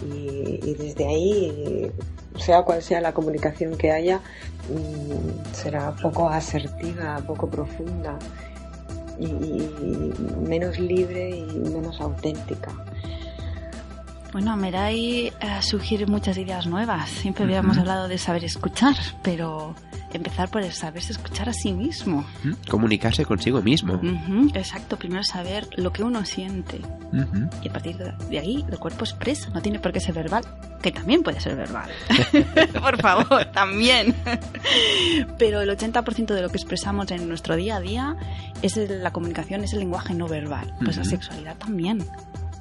[0.09, 1.91] Y, desde ahí,
[2.39, 4.21] sea cual sea la comunicación que haya,
[4.69, 8.19] mm, será poco asertiva, poco profunda
[9.19, 10.13] y
[10.47, 12.73] menos libre y menos auténtica.
[14.33, 17.09] Bueno, Merai eh, sugiere muchas ideas nuevas.
[17.09, 19.75] Siempre habíamos hablado de saber escuchar, pero
[20.17, 22.27] empezar por el saberse escuchar a sí mismo.
[22.69, 24.01] Comunicarse consigo mismo.
[24.55, 26.81] Exacto, primero saber lo que uno siente.
[27.63, 30.45] Y a partir de ahí el cuerpo expresa, no tiene por qué ser verbal,
[30.83, 31.91] que también puede ser verbal.
[32.81, 34.15] por favor, también.
[35.39, 38.17] Pero el 80% de lo que expresamos en nuestro día a día
[38.63, 40.75] es la comunicación, es el lenguaje no verbal.
[40.83, 42.05] Pues la sexualidad también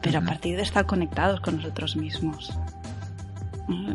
[0.06, 2.54] pero a partir de estar conectados con nosotros mismos.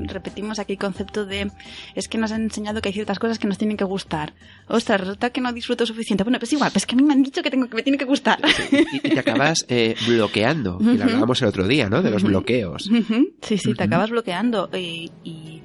[0.09, 1.53] repetimos aquí el concepto de
[1.95, 4.33] es que nos han enseñado que hay ciertas cosas que nos tienen que gustar.
[4.67, 6.25] Ostras, resulta que no disfruto suficiente.
[6.25, 7.97] Bueno, pues igual, pues que a mí me han dicho que tengo que me tiene
[7.97, 8.41] que gustar.
[8.73, 10.79] y, te acabas eh, bloqueando.
[10.81, 12.03] Y lo hablábamos el otro día, ¿no?
[12.03, 12.91] De los bloqueos.
[13.43, 15.63] Sí, sí, te acabas bloqueando y, y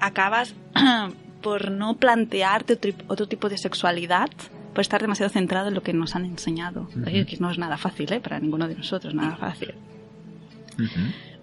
[0.00, 0.56] acabas
[1.40, 4.30] por no plantearte otro, tipo de sexualidad
[4.74, 6.88] por estar demasiado centrado en lo que nos han enseñado.
[7.04, 8.20] Que no es nada fácil, ¿eh?
[8.20, 9.74] Para ninguno de nosotros, nada fácil.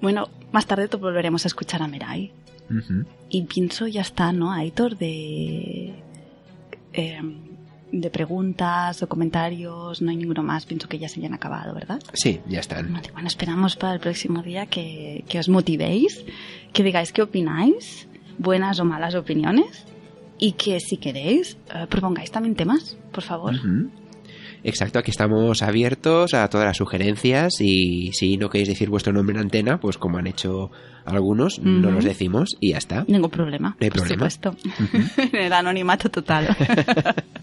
[0.01, 2.31] Bueno, más tarde te volveremos a escuchar a Merai.
[3.29, 4.97] Y pienso ya está, ¿no, Aitor?
[4.97, 5.93] De,
[6.93, 7.35] em,
[7.91, 10.65] de preguntas o comentarios, no hay ninguno más.
[10.65, 12.01] Pienso que ya se hayan acabado, ¿verdad?
[12.13, 12.93] Sí, ya están.
[13.13, 16.23] Bueno, esperamos para el próximo día que, os motivéis,
[16.73, 19.85] que digáis qué opináis, buenas o malas opiniones,
[20.41, 23.53] y que si queréis, eh, propongáis también temas, por favor.
[24.63, 29.35] Exacto, aquí estamos abiertos a todas las sugerencias y si no queréis decir vuestro nombre
[29.35, 30.71] en antena, pues como han hecho
[31.05, 33.05] algunos, no los decimos y ya está.
[33.07, 33.75] Ningún problema.
[33.79, 34.27] No hay problema.
[34.27, 34.55] Por
[35.39, 36.55] el anonimato total.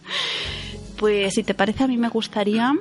[0.96, 2.72] pues si te parece, a mí me gustaría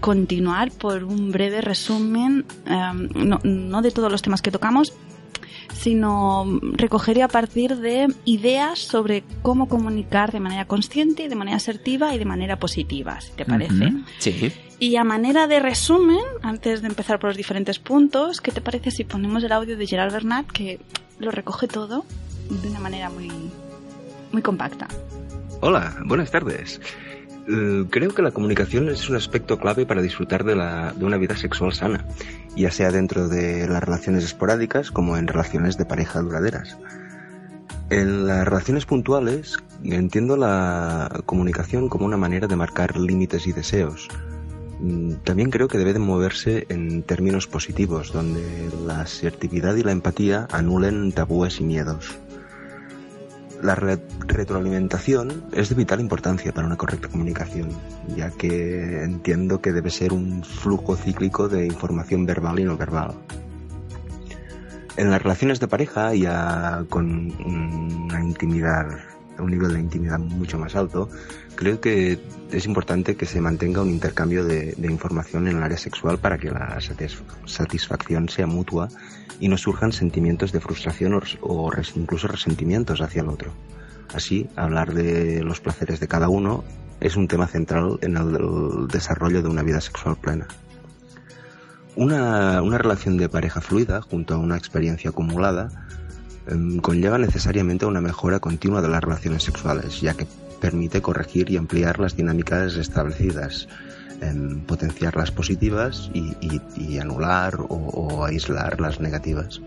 [0.00, 4.94] continuar por un breve resumen, em, no, no de todos los temas que tocamos,
[5.72, 12.14] sino recogería a partir de ideas sobre cómo comunicar de manera consciente, de manera asertiva
[12.14, 13.92] y de manera positiva, si te parece.
[14.18, 14.52] Sí.
[14.78, 18.90] Y a manera de resumen, antes de empezar por los diferentes puntos, ¿qué te parece
[18.90, 20.80] si ponemos el audio de Gerard Bernat que
[21.18, 22.04] lo recoge todo
[22.50, 23.30] de una manera muy,
[24.32, 24.88] muy compacta?
[25.60, 26.80] Hola, buenas tardes.
[27.46, 31.36] Eh, creo que la comunicación es un aspecto clave para disfrutar de, la, una vida
[31.36, 32.04] sexual sana,
[32.56, 36.78] ya sea dentro de las relaciones esporádicas como en relaciones de pareja duraderas.
[37.90, 44.08] En las relaciones puntuales entiendo la comunicación como una manera de marcar límites y deseos.
[44.80, 49.92] Mm, también creo que debe de moverse en términos positivos, donde la asertividad y la
[49.92, 52.18] empatía anulen tabúes y miedos.
[53.64, 57.70] La retroalimentación es de vital importancia para una correcta comunicación,
[58.14, 63.14] ya que entiendo que debe ser un flujo cíclico de información verbal y no verbal.
[64.98, 68.84] En las relaciones de pareja, ya con una intimidad,
[69.38, 71.08] un nivel de intimidad mucho más alto,
[71.54, 72.18] creo que
[72.50, 76.50] es importante que se mantenga un intercambio de, información en el área sexual para que
[76.50, 76.78] la
[77.46, 78.88] satisfacción sea mutua
[79.40, 83.52] y no surjan sentimientos de frustración o, incluso resentimientos hacia el otro.
[84.14, 86.62] Así, hablar de los placeres de cada uno
[87.00, 90.46] es un tema central en el desarrollo de una vida sexual plena.
[91.96, 95.68] Una, relación de pareja fluida, junto a una experiencia acumulada,
[96.82, 100.26] conlleva necesariamente una mejora continua de las relaciones sexuales, ya que
[100.60, 103.68] permite corregir y ampliar las dinámicas establecidas,
[104.66, 109.60] potenciar las positivas y, anular o, aislar las negativas.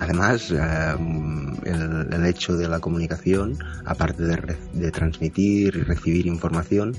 [0.00, 6.94] Además, em, el, hecho de la comunicación, aparte de, transmitir y recibir información,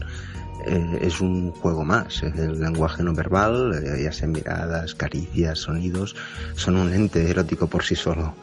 [0.66, 2.24] eh, es un juego más.
[2.24, 6.16] El lenguaje no verbal, eh, ya sean miradas, caricias, sonidos,
[6.56, 8.36] son un ente erótico por sí solo.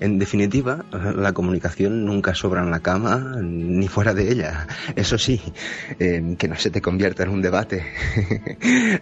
[0.00, 0.84] En definitiva,
[1.16, 4.66] la comunicación nunca sobra en la cama ni fuera de ella.
[4.96, 5.40] Eso sí,
[5.98, 7.84] eh, que no se te convierta en un debate.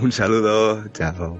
[0.00, 1.38] un saludo, chao.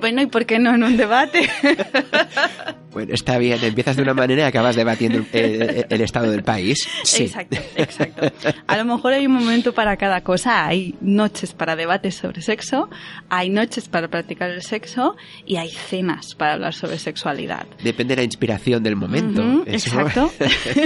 [0.00, 1.48] Bueno, ¿y por qué no en un debate?
[2.96, 6.88] Bueno, está bien, empiezas de una manera y acabas debatiendo el, estado del país.
[7.02, 7.24] Sí.
[7.24, 8.32] Exacto, exacto.
[8.66, 10.66] A lo mejor hay un momento para cada cosa.
[10.66, 12.88] Hay noches para debates sobre sexo,
[13.28, 17.66] hay noches para practicar el sexo y hay cenas para hablar sobre sexualidad.
[17.84, 19.42] Depende de la inspiración del momento.
[19.66, 20.32] exacto.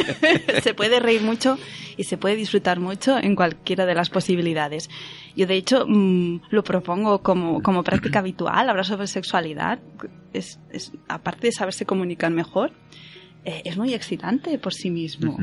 [0.64, 1.58] se puede reír mucho
[1.96, 4.90] y se puede disfrutar mucho en cualquiera de las posibilidades.
[5.36, 9.78] Yo, de hecho, mm, lo propongo como, como práctica habitual, hablar sobre sexualidad.
[10.32, 12.72] Es, es, aparte de saberse comunicar mejor,
[13.44, 15.36] eh, es muy excitante por sí mismo.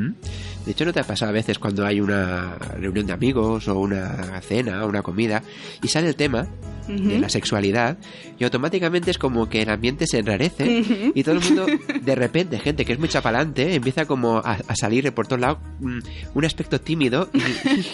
[0.65, 3.80] De hecho, ¿no te ha pasado a veces cuando hay una reunión de amigos o
[3.80, 5.41] una cena o una comida
[5.82, 6.47] y sale el tema
[6.88, 7.97] de la sexualidad
[8.39, 11.65] y automáticamente es como que el ambiente se enrarece y todo el mundo,
[12.02, 16.00] de repente, gente que es muy chapalante, empieza como a, salir por todos lados mm,
[16.34, 17.30] un aspecto tímido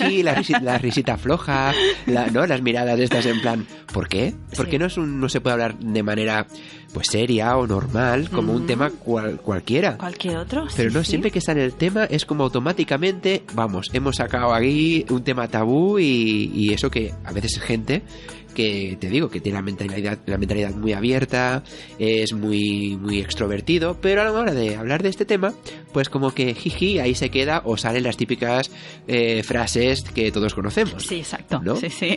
[0.10, 0.36] y, la,
[0.78, 1.74] risita, floja,
[2.32, 2.46] ¿no?
[2.46, 4.34] las miradas estas en plan, ¿por qué?
[4.56, 6.48] ¿Por qué no, es un, no se puede hablar de manera
[6.94, 9.98] pues seria o normal como un tema cualquiera?
[9.98, 10.68] Cualquier otro.
[10.76, 15.24] Pero no, siempre que sale el tema es como automáticamente, vamos, hemos sacado aquí un
[15.24, 18.04] tema tabú y, y eso que a veces es gente
[18.54, 21.64] que te digo que tiene la mentalidad, la mentalidad muy abierta,
[22.00, 25.54] es muy, muy extrovertido, pero a la hora de hablar de este tema,
[25.92, 28.72] pues como que jiji, ahí se queda o salen las típicas
[29.08, 31.04] eh, frases que todos conocemos.
[31.04, 31.62] Sí, exacto.
[31.76, 32.16] Sí, sí.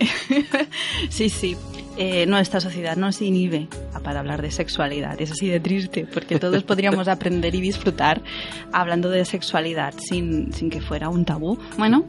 [1.08, 1.56] sí, sí.
[1.96, 3.68] eh, nuestra sociedad nos inhibe
[4.06, 5.20] para hablar de sexualidad.
[5.20, 8.22] Es así de triste, porque todos podríamos aprender y disfrutar
[8.72, 11.58] hablando de sexualidad sin, sin que fuera un tabú.
[11.76, 12.06] Bueno,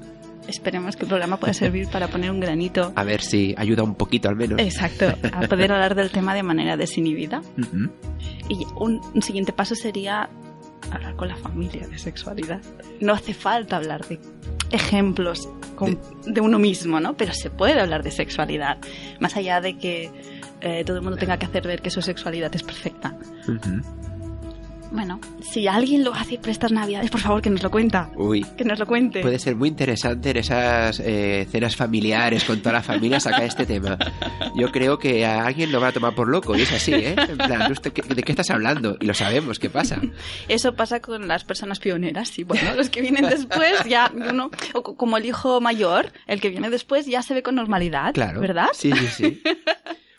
[0.48, 2.94] esperemos que el programa pueda servir para poner un granito.
[2.96, 4.60] A ver si ayuda un poquito al menos.
[4.60, 7.42] Exacto, a poder hablar del tema de manera desinhibida.
[8.50, 10.30] Y un, siguiente paso sería
[10.92, 12.62] hablar con la familia de sexualidad.
[13.02, 14.20] No hace falta hablar de
[14.72, 15.50] ejemplos
[16.26, 17.16] de, uno mismo, ¿no?
[17.16, 18.78] Pero se puede hablar de sexualidad,
[19.20, 20.12] más allá de que
[20.62, 23.18] eh, todo el mundo tenga que hacer ver que su sexualidad es perfecta.
[24.91, 28.10] Bueno, si alguien lo hace por estas navidades, por favor, que nos lo cuenta.
[28.15, 28.45] Uy.
[28.58, 29.21] Que nos lo cuente.
[29.21, 33.65] Puede ser muy interesante en esas eh, cenas familiares con toda la familia sacar este
[33.65, 33.97] tema.
[34.56, 37.15] Yo creo que a alguien lo va a tomar por loco y es así, ¿eh?
[37.17, 38.97] En plan, ¿de qué estás hablando?
[39.00, 40.02] Y lo sabemos, ¿qué pasa?
[40.47, 44.50] Eso pasa con las personas pioneras, y bueno, los que vienen después ya, uno,
[44.82, 48.41] como el hijo mayor, el que viene después ya se ve con normalidad, claro.
[48.41, 48.69] ¿verdad?
[48.73, 49.43] Sí, sí, sí.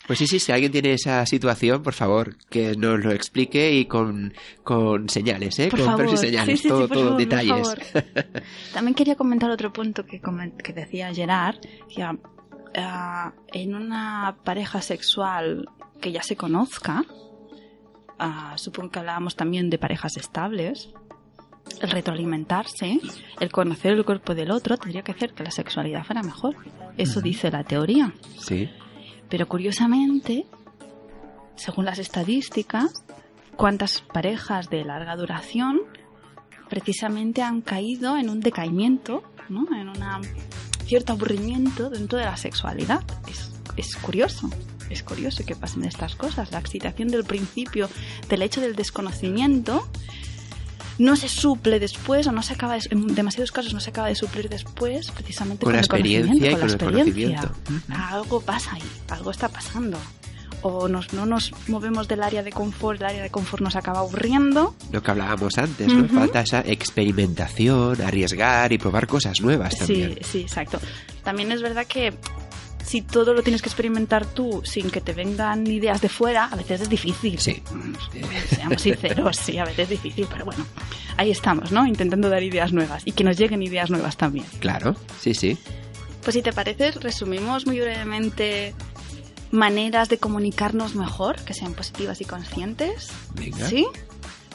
[0.09, 3.85] Pues sí, sí, si alguien tiene esa situación, por favor, que nos lo explique y
[3.85, 5.69] con, con señales, ¿eh?
[5.69, 6.09] con favor.
[6.11, 7.75] y señales, todo, todo detalles.
[8.73, 10.19] También quería comentar otro punto que,
[10.63, 11.59] que decía Gerard,
[11.95, 15.69] que uh, en una pareja sexual
[16.01, 17.05] que ya se conozca,
[18.19, 20.89] uh, supongo que hablábamos también de parejas estables,
[21.81, 22.99] el retroalimentarse,
[23.39, 26.55] el conocer el cuerpo del otro, tendría que hacer que la sexualidad fuera mejor.
[26.97, 28.11] Eso dice la teoría.
[28.39, 28.71] Sí.
[29.29, 30.45] Pero curiosamente,
[31.55, 32.91] según las estadísticas,
[33.55, 35.81] cuántas parejas de larga duración
[36.69, 39.65] precisamente han caído en un decaimiento, ¿no?
[39.75, 39.97] en un
[40.85, 43.03] cierto aburrimiento dentro de la sexualidad.
[43.27, 44.49] Es, es curioso,
[44.89, 46.51] es curioso que pasen estas cosas.
[46.51, 47.89] La excitación del principio,
[48.29, 49.87] del hecho del desconocimiento,
[50.99, 54.15] no se suple después o no se acaba en demasiados casos no se acaba de
[54.15, 57.51] suplir después precisamente con, la experiencia y con, la experiencia.
[57.89, 59.97] Algo pasa ahí, algo está pasando.
[60.61, 63.99] O nos, no nos movemos del área de confort, el área de confort nos acaba
[63.99, 64.75] aburriendo.
[64.91, 66.05] Lo que hablábamos antes, ¿no?
[66.09, 70.15] Falta esa experimentación, arriesgar y probar cosas nuevas también.
[70.15, 70.81] Sí, sí, exacto.
[71.23, 72.13] También es verdad que
[72.89, 76.55] si todo lo tienes que experimentar tú sin que te vengan ideas de fuera, a
[76.55, 77.37] veces es difícil.
[77.37, 77.61] Sí.
[78.49, 80.65] Seamos sinceros, sí, a veces es difícil, pero bueno,
[81.15, 81.85] ahí estamos, ¿no?
[81.85, 84.47] Intentando dar ideas nuevas y que nos lleguen ideas nuevas también.
[84.57, 85.55] Claro, sí, sí.
[86.23, 88.73] Pues si te parece, resumimos muy brevemente
[89.51, 93.09] maneras de comunicarnos mejor, que sean positivas y conscientes.
[93.35, 93.67] Venga.
[93.67, 93.85] ¿Sí?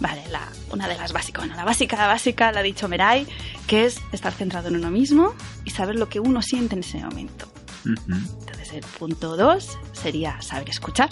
[0.00, 0.42] Vale, la,
[0.72, 3.28] una de las básicas, bueno, la básica, la básica la ha dicho Merai,
[3.68, 6.98] que es estar centrado en uno mismo y saber lo que uno siente en ese
[6.98, 7.53] momento.
[7.84, 11.10] Entonces el punto dos sería saber escuchar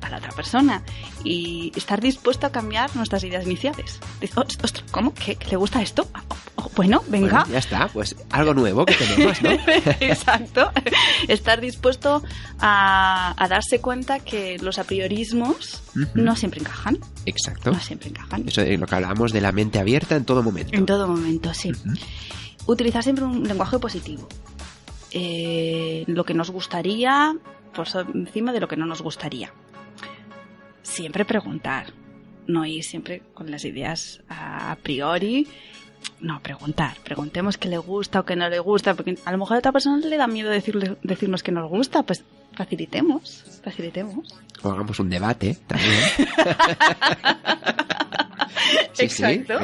[0.00, 0.82] a la otra persona
[1.24, 4.00] y estar dispuesto a cambiar nuestras ideas iniciales.
[4.34, 5.12] Ostras, ¿cómo?
[5.14, 5.36] ¿Qué?
[5.50, 6.08] ¿Le gusta esto?
[6.14, 7.46] Ah, oh, oh, bueno, venga.
[7.50, 9.50] ya está, pues algo nuevo que tenemos, ¿no?
[10.00, 10.70] Exacto.
[11.26, 12.22] Estar dispuesto
[12.60, 15.82] a, darse cuenta que los apriorismos
[16.14, 16.98] no siempre encajan.
[17.26, 17.72] Exacto.
[17.72, 18.44] No siempre encajan.
[18.46, 20.76] Eso es lo que hablábamos de la mente abierta en todo momento.
[20.76, 21.72] En todo momento, sí.
[22.66, 24.28] Utilizar siempre un lenguaje positivo.
[25.12, 27.34] Eh, lo que nos gustaría
[27.74, 29.52] por encima de lo que no nos gustaría.
[30.82, 31.92] Siempre preguntar,
[32.46, 35.46] no ir siempre con las ideas a priori.
[36.20, 36.96] No, preguntar.
[37.04, 39.72] Preguntemos qué le gusta o qué no le gusta, porque a lo mejor a otra
[39.72, 44.34] persona le da miedo decirle, decirnos que nos gusta, pues facilitemos, facilitemos.
[44.62, 46.00] O hagamos un debate también.
[48.98, 49.58] Exacto.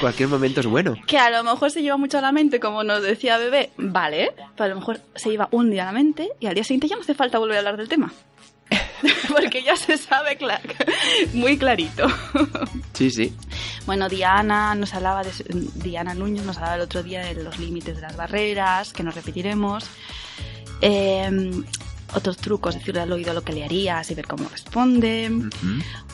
[0.00, 0.94] cualquier momento es bueno.
[1.06, 4.32] Que a lo mejor se lleva mucho a la mente, como nos decía Bebé, vale,
[4.56, 6.88] pero a lo mejor se lleva un día a la mente y al día siguiente
[6.88, 8.12] ya no hace falta volver a hablar del tema.
[9.28, 10.38] Porque ya se sabe
[11.32, 12.06] muy clarito.
[12.92, 13.32] Sí, sí.
[13.86, 15.30] Bueno, Diana nos hablaba de,
[15.76, 19.14] Diana Núñez nos hablaba el otro día de los límites de las barreras, que nos
[19.14, 19.84] repetiremos.
[20.80, 21.30] Eh,
[22.14, 25.30] otros trucos, decirle al oído lo que le harías y ver cómo responde.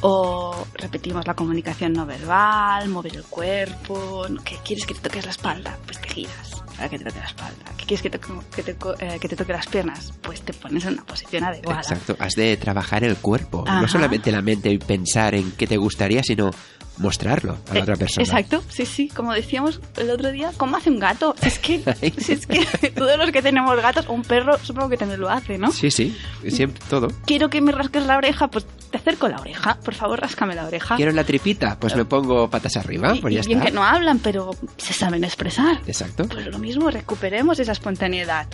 [0.01, 4.27] O repetimos la comunicación no verbal, mover el cuerpo.
[4.45, 5.79] ¿Qué quieres que te toques la espalda?
[5.87, 7.65] Pues te giras para que te toque la espalda.
[7.77, 8.21] ¿Qué quieres que te,
[8.55, 10.13] que te, eh, que te toque las piernas?
[10.23, 11.81] Pues te pones en una posición adecuada.
[11.81, 15.77] Exacto, has de trabajar el cuerpo, no solamente la mente y pensar en qué te
[15.77, 16.51] gustaría, sino
[16.99, 18.25] mostrarlo a la otra persona.
[18.25, 21.35] Exacto, sí, sí, como decíamos el otro día, ¿cómo hace un gato?
[21.43, 25.29] es que, es que todos los que tenemos gatos, un perro supongo que también lo
[25.29, 25.73] hace, ¿no?
[25.73, 26.17] Sí, sí,
[26.49, 27.09] siempre todo.
[27.27, 30.67] Quiero que me rasques la oreja, pues te acerco la oreja, por favor, ráscame la
[30.67, 30.97] oreja.
[30.97, 34.51] Quiero la tripita, pues me pongo patas arriba, pues ya bien que no hablan, pero
[34.77, 35.81] se saben expresar.
[35.87, 36.27] Exacto.
[36.29, 38.47] Pues lo mismo, recuperemos esa espontaneidad.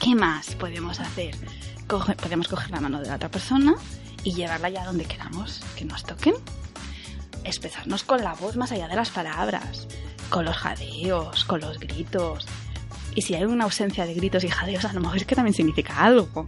[0.00, 1.34] ¿Qué más podemos hacer?
[2.20, 3.74] podemos coger la mano de la otra persona
[4.24, 6.34] y llevarla ya donde queramos, que nos toquen
[7.46, 9.88] expresarnos con la voz más allá de las palabras,
[10.30, 12.46] con los jadeos, con los gritos.
[13.14, 15.54] Y si hay una ausencia de gritos y jadeos, a lo mejor es que también
[15.54, 16.44] significa algo.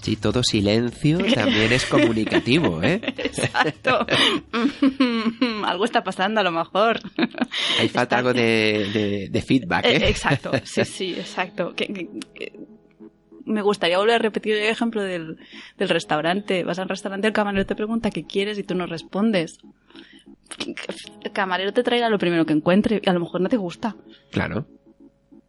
[0.00, 3.00] Sí, todo silencio también es comunicativo, ¿eh?
[3.16, 4.06] Exacto.
[5.64, 7.00] algo está pasando a lo mejor.
[7.80, 9.96] Hay falta algo de, de- de feedback, ¿eh?
[9.96, 11.74] Eh, Exacto, sí, sí, exacto.
[11.74, 12.52] Que- que- que-
[13.46, 15.36] me gustaría volver a repetir el ejemplo del,
[15.76, 16.64] del restaurante.
[16.64, 19.58] Vas al restaurante, el camarero te pregunta qué quieres y tú no respondes.
[21.22, 23.96] El camarero te traerá lo primero que encuentre y a lo mejor no te gusta.
[24.30, 24.66] Claro.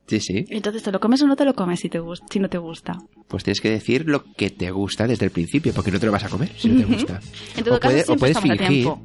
[0.07, 0.45] Sí, sí.
[0.49, 2.95] Entonces, ¿te lo comes o no te lo comes si, te si no te gusta?
[3.27, 6.11] Pues tienes que decir lo que te gusta desde el principio, porque no te lo
[6.11, 7.19] vas a comer si no te gusta.
[7.57, 8.99] En todo o, caso, puede- o puedes fingir, o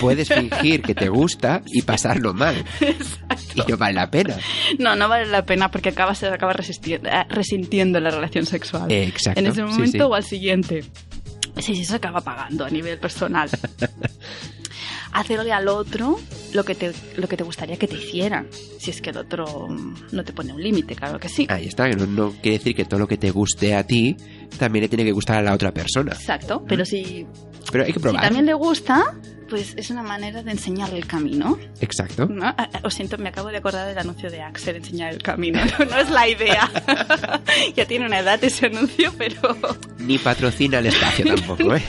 [0.00, 2.64] puedes fingir que te gusta y pasarlo mal.
[3.54, 4.38] Y no vale la pena.
[4.80, 8.90] No, no vale la pena porque acabas, se acaba resistiendo, eh, resintiendo la relación sexual.
[8.90, 10.00] Exacto, En ese momento sí.
[10.00, 10.82] o al siguiente.
[11.58, 13.48] Sí, sí, se acaba pagando a nivel personal.
[15.12, 16.18] Hacerle al otro
[16.54, 18.46] lo que, te, lo que te gustaría que te hicieran.
[18.78, 21.46] Si es que el otro mm, no te pone un límite, claro que sí.
[21.48, 24.16] Ahí está, que no, no quiere decir que todo lo que te guste a ti
[24.58, 26.12] también le tiene que gustar a la otra persona.
[26.12, 27.26] Exacto, pero si,
[27.72, 28.22] Pero hay que si probar.
[28.22, 29.16] también le gusta,
[29.50, 31.58] pues es una manera de enseñarle el camino.
[31.80, 32.26] Exacto.
[32.26, 32.46] ¿no?
[32.46, 35.60] Ah, ah, Os siento, me acabo de acordar del anuncio de Axel, enseñar el camino.
[35.80, 36.70] No, no es la idea.
[37.76, 39.56] ya tiene una edad ese anuncio, pero...
[39.98, 41.82] Ni patrocina el espacio tampoco, ¿eh?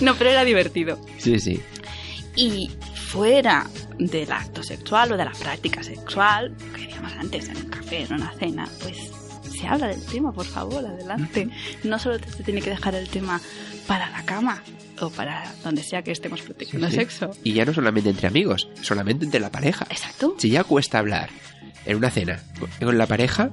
[0.00, 0.98] no, pero era divertido.
[1.18, 1.60] Sí, sí.
[2.36, 3.66] Y fuera
[3.98, 8.02] del acto sexual o de la práctica sexual, lo que decíamos antes, en un café,
[8.02, 8.96] en una cena, pues
[9.52, 11.48] se habla del tema, por favor, adelante.
[11.84, 13.40] No solo te, te tiene que dejar el tema
[13.86, 14.62] para la cama
[15.02, 16.98] o para donde sea que estemos practicando Sí, sí.
[16.98, 17.30] sexo.
[17.44, 19.86] Y ya no solamente entre amigos, solamente entre la pareja.
[19.90, 20.34] Exacto.
[20.38, 21.30] Si ya cuesta hablar
[21.86, 22.40] en una cena
[22.80, 23.50] con la pareja,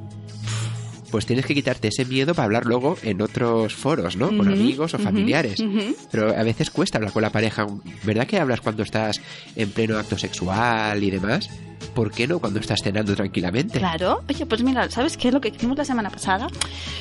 [1.12, 4.28] pues tienes que quitarte ese miedo para hablar luego en otros foros, ¿no?
[4.36, 5.64] Con amigos o familiares.
[6.12, 7.66] Pero a veces cuesta hablar con la pareja.
[8.04, 9.22] ¿Verdad que hablas cuando estás
[9.56, 11.50] en pleno acto sexual y demás?
[11.94, 13.80] ¿Por qué no cuando estás cenando tranquilamente?
[13.80, 14.24] Claro.
[14.30, 15.32] Oye, pues mira, ¿sabes qué?
[15.32, 16.48] Lo que hicimos la semana pasada,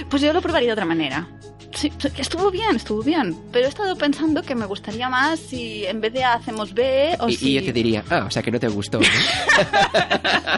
[0.09, 1.29] pues yo lo probaría de otra manera.
[1.74, 3.37] Sí, estuvo bien, estuvo bien.
[3.53, 7.29] Pero he estado pensando que me gustaría más si en vez de hacemos B o
[7.29, 7.51] Y, si...
[7.51, 8.99] y yo te diría, ah, o sea que no te gustó.
[9.01, 9.07] ¿no?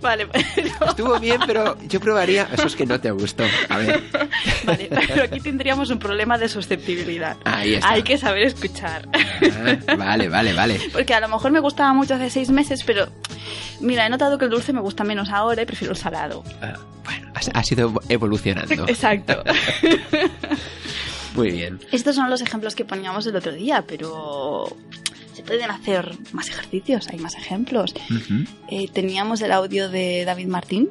[0.00, 0.86] Vale, pero...
[0.88, 2.48] Estuvo bien, pero yo probaría.
[2.52, 3.44] Eso es que no te gustó.
[3.68, 4.02] A ver.
[4.64, 7.36] Vale, pero aquí tendríamos un problema de susceptibilidad.
[7.44, 7.90] Ahí está.
[7.90, 9.08] Hay que saber escuchar.
[9.12, 10.80] Ah, vale, vale, vale.
[10.92, 13.08] Porque a lo mejor me gustaba mucho hace seis meses, pero
[13.80, 16.42] mira, he notado que el dulce me gusta menos ahora y prefiero el salado.
[16.62, 18.84] Ah, bueno, ha, ha sido evolucionando.
[18.88, 19.42] Exacto.
[21.34, 21.80] Muy bien.
[21.90, 24.76] Estos son los ejemplos que poníamos el otro día, pero
[25.32, 27.92] se pueden hacer más ejercicios, hay más ejemplos.
[28.68, 30.90] Eh, teníamos el audio de David Martín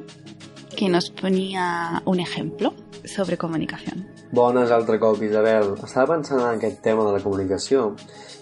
[0.76, 2.74] que nos ponía un ejemplo
[3.04, 4.06] sobre comunicación.
[4.34, 5.68] Bones altre cop, Isabel.
[5.86, 7.84] Estava pensant en aquest tema de la comunicació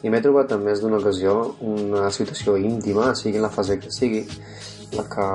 [0.01, 1.35] i m'he trobat en més d'una ocasió
[1.69, 4.23] una situació íntima, sigui en la fase que sigui,
[4.97, 5.27] la que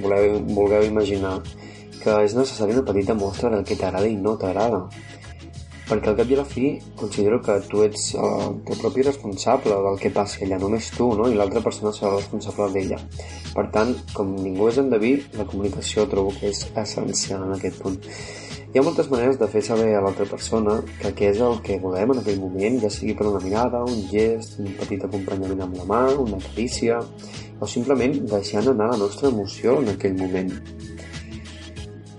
[0.00, 1.34] voleu, vulgueu imaginar,
[1.98, 4.86] que és necessària una petita mostra del que t'agrada i no t'agrada.
[5.90, 9.04] Perquè al cap i a la fi considero que tu ets eh, el teu propi
[9.04, 11.26] responsable del que passi allà, només tu, no?
[11.28, 13.02] I l'altra persona serà responsable d'ella.
[13.52, 18.00] Per tant, com ningú és endeví, la comunicació trobo que és essencial en aquest punt.
[18.72, 21.74] Hi ha moltes maneres de fer saber a l'altra persona que què és el que
[21.82, 25.76] volem en aquell moment, ja sigui per una mirada, un gest, un petit acompanyament amb
[25.76, 27.02] la mà, una carícia,
[27.60, 30.48] o simplement deixant anar la nostra emoció en aquell moment.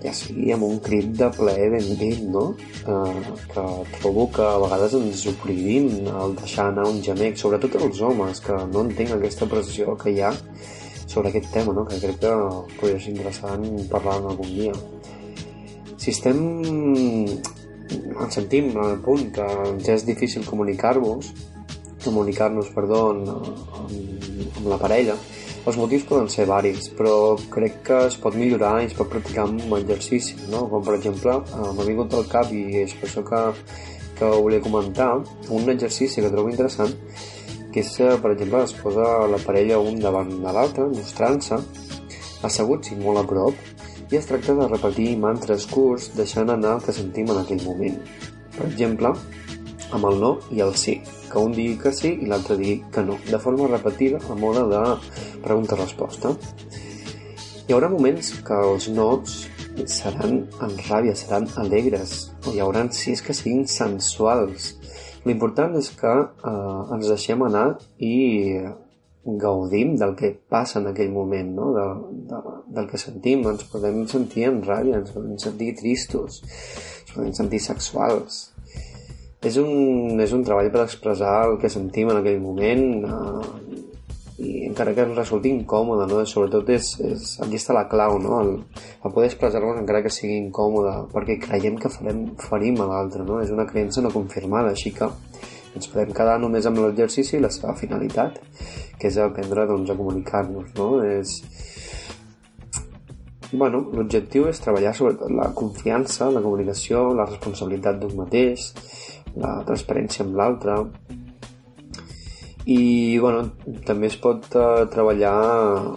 [0.06, 2.46] Ja sigui amb un crit de plaer ben dit, no?
[2.86, 7.98] Eh, que trobo que a vegades ens oprimim al deixar anar un gemec, sobretot els
[7.98, 10.36] homes, que no entenc aquesta pressió que hi ha
[11.02, 11.82] sobre aquest tema, no?
[11.82, 12.36] que crec que
[12.78, 14.93] podria ser interessant parlar-ne algun dia
[16.04, 16.38] si estem
[17.88, 21.32] ens sentim en el punt que ens és difícil comunicar-vos
[22.04, 23.30] comunicar-nos, perdó, amb,
[24.58, 25.16] amb la parella,
[25.64, 29.46] els motius poden ser varis, però crec que es pot millorar i es pot practicar
[29.48, 30.66] amb exercici, no?
[30.68, 33.42] Com per exemple, eh, m'ha vingut al cap i és per això que,
[34.18, 35.14] que volia comentar,
[35.48, 36.92] un exercici que trobo interessant,
[37.72, 41.62] que és, eh, per exemple, es posa la parella un davant de l'altre, mostrant-se,
[42.44, 43.73] asseguts i molt a prop,
[44.10, 47.96] i es tracta de repetir mantres curts deixant anar el que sentim en aquell moment.
[48.54, 49.14] Per exemple,
[49.94, 50.98] amb el no i el sí,
[51.30, 54.66] que un digui que sí i l'altre digui que no, de forma repetida a mode
[54.70, 54.82] de
[55.44, 56.34] pregunta-resposta.
[57.64, 59.42] Hi haurà moments que els nos
[59.90, 64.74] seran en ràbia, seran alegres, o hi haurà sis que siguin sensuals.
[65.24, 67.66] L'important és que eh, ens deixem anar
[67.98, 68.14] i
[69.24, 71.70] gaudim del que passa en aquell moment, no?
[71.74, 71.86] de,
[72.30, 72.40] de,
[72.76, 73.44] del que sentim.
[73.48, 78.42] Ens podem sentir en ràbia, ens podem sentir tristos, ens podem sentir sexuals.
[79.44, 83.64] És un, és un treball per expressar el que sentim en aquell moment eh,
[84.40, 86.22] i encara que ens resulti incòmode, no?
[86.26, 88.38] sobretot és, és, aquí està la clau, no?
[88.40, 88.54] el,
[89.04, 93.38] el poder expressar-nos encara que sigui incòmode, perquè creiem que farem, ferim a l'altre, no?
[93.44, 95.10] és una creença no confirmada, així que
[95.74, 98.38] ens podem quedar només amb l'exercici i la seva finalitat,
[98.98, 100.70] que és aprendre doncs, a comunicar-nos.
[100.78, 100.88] No?
[101.04, 101.40] És...
[103.54, 108.72] Bueno, l'objectiu és treballar sobretot la confiança, la comunicació, la responsabilitat d'un mateix,
[109.38, 110.80] la transparència amb l'altre,
[112.64, 113.50] i bueno,
[113.84, 115.34] també es pot uh, treballar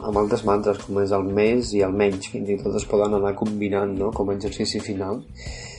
[0.10, 3.16] amb altres mantres com és el més i el menys fins i tot es poden
[3.16, 4.12] anar combinant no?
[4.12, 5.22] com a exercici final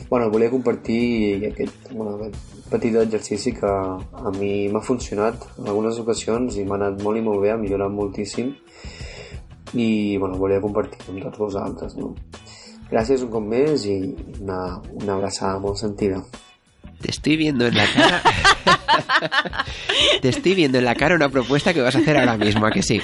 [0.08, 5.98] bueno, volia compartir aquest, bueno, aquest petit exercici que a mi m'ha funcionat en algunes
[6.02, 8.52] ocasions i m'ha anat molt i molt bé, ha millorat moltíssim
[9.74, 12.14] i bueno, volia compartir amb tots vosaltres no?
[12.90, 13.98] gràcies un cop més i
[14.40, 16.22] una, una abraçada molt sentida
[17.00, 18.22] te estoy viendo en la cara.
[20.22, 22.70] Te estoy viendo en la cara una propuesta que vas a hacer ahora mismo, ¿a
[22.70, 23.00] que sí?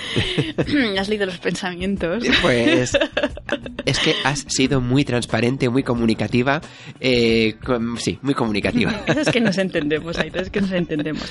[0.99, 2.25] Has leído los pensamientos.
[2.43, 2.97] Pues
[3.85, 6.61] es que has sido muy transparente, muy comunicativa.
[7.01, 7.57] Eh,
[7.99, 9.03] sí, muy comunicativa.
[9.07, 11.25] es que nos entendemos, Aito, es que nos entendemos.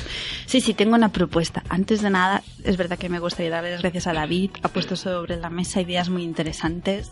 [0.45, 1.63] Sí, sí, tengo una propuesta.
[1.69, 4.51] Antes de nada, es verdad que me gustaría darle las gracias a David.
[4.61, 7.11] Ha puesto sobre la mesa ideas muy interesantes.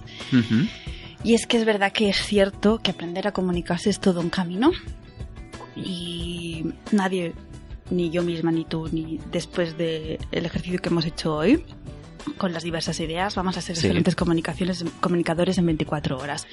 [1.24, 4.30] Y es que es verdad que es cierto que aprender a comunicarse es todo un
[4.30, 4.72] camino
[5.76, 7.34] y nadie,
[7.90, 11.64] ni yo misma, ni tú, ni después del ejercicio que hemos hecho hoy,
[12.38, 16.48] con las diversas ideas, vamos a ser excelentes comunicaciones, comunicadores en 24 horas.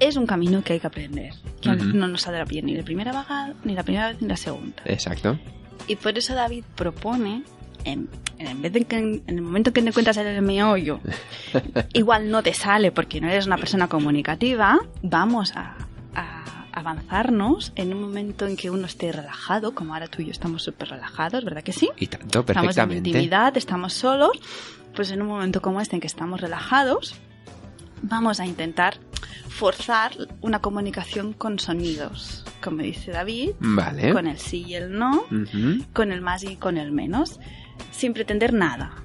[0.00, 3.12] Es un camino que hay que aprender, que no nos saldrá bien ni la primera
[3.12, 4.82] vagada, ni la primera vez, ni la segunda.
[4.84, 5.38] Exacto.
[5.86, 7.44] Y por eso David propone
[7.84, 8.08] en,
[8.60, 11.00] vez de que en, el momento que te encuentras en el meollo,
[11.92, 15.76] igual no te sale porque no eres una persona comunicativa, vamos a
[16.74, 20.62] avanzarnos en un momento en que uno esté relajado, como ahora tú y yo estamos
[20.62, 21.88] súper relajados, ¿verdad que sí?
[21.98, 22.70] Y tanto, perfectamente.
[22.70, 24.32] Estamos en intimidad, estamos solos,
[24.94, 27.14] pues en un momento como este en que estamos relajados,
[28.02, 28.98] vamos a intentar
[29.48, 34.12] forzar una comunicación con sonidos, como dice David, vale.
[34.12, 35.24] con el sí y el no,
[35.92, 37.38] con el más y con el menos,
[37.92, 38.96] sin pretender nada,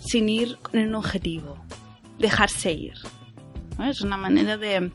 [0.00, 1.58] sin ir con un objetivo,
[2.18, 2.94] dejarse ir.
[3.78, 4.90] Es una manera de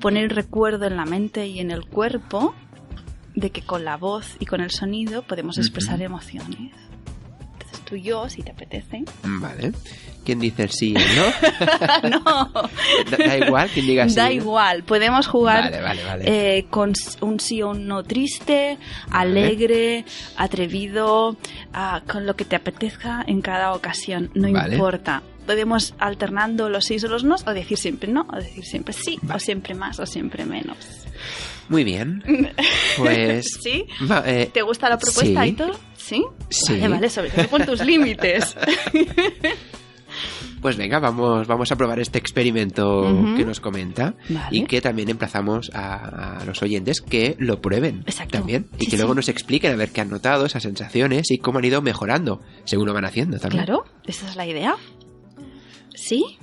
[0.00, 2.54] poner el recuerdo en la mente y en el cuerpo
[3.34, 6.72] de que con la voz y con el sonido podemos expresar emociones.
[7.52, 9.04] Entonces tú y yo, si te apetece.
[9.22, 9.72] Vale.
[10.24, 12.10] ¿Quién dice el sí o no?
[12.10, 12.52] no.
[13.16, 14.16] Da, igual quien diga sí.
[14.16, 14.82] Da igual.
[14.82, 15.72] Podemos jugar
[16.20, 18.76] eh, con un sí o un no triste,
[19.10, 20.04] alegre,
[20.36, 21.36] atrevido,
[21.72, 24.30] ah, con lo que te apetezca en cada ocasión.
[24.34, 28.66] No importa podemos alternando los sí o los no, o decir siempre no, o decir
[28.66, 30.76] siempre sí, o siempre más, o siempre menos.
[31.70, 32.22] Muy bien.
[32.98, 33.46] Pues.
[33.62, 33.84] ¿Sí?
[34.26, 35.72] Eh, ¿Te gusta la propuesta, y todo?
[35.96, 36.22] ¿Sí?
[36.50, 36.72] Sí.
[36.72, 38.56] Vale, vale, sobre todo con tus límites.
[40.60, 43.04] Pues venga, vamos, vamos a probar este experimento
[43.36, 44.14] que nos comenta
[44.50, 49.28] y que también emplazamos a, los oyentes que lo prueben también y que luego nos
[49.28, 52.94] expliquen a ver qué han notado, esas sensaciones y cómo han ido mejorando según lo
[52.94, 53.66] van haciendo también.
[53.66, 54.76] Claro, esa es la idea.
[55.98, 56.38] ¿Sí?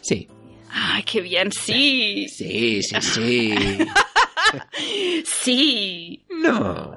[0.00, 0.28] Sí.
[0.70, 1.50] ¡Ay, qué bien!
[1.50, 2.28] Sí.
[2.28, 3.54] Sí, sí, sí.
[5.24, 6.24] sí.
[6.30, 6.96] No.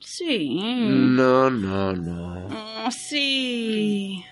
[0.00, 0.58] Sí.
[0.58, 2.48] No, no, no.
[2.48, 4.24] Oh, sí.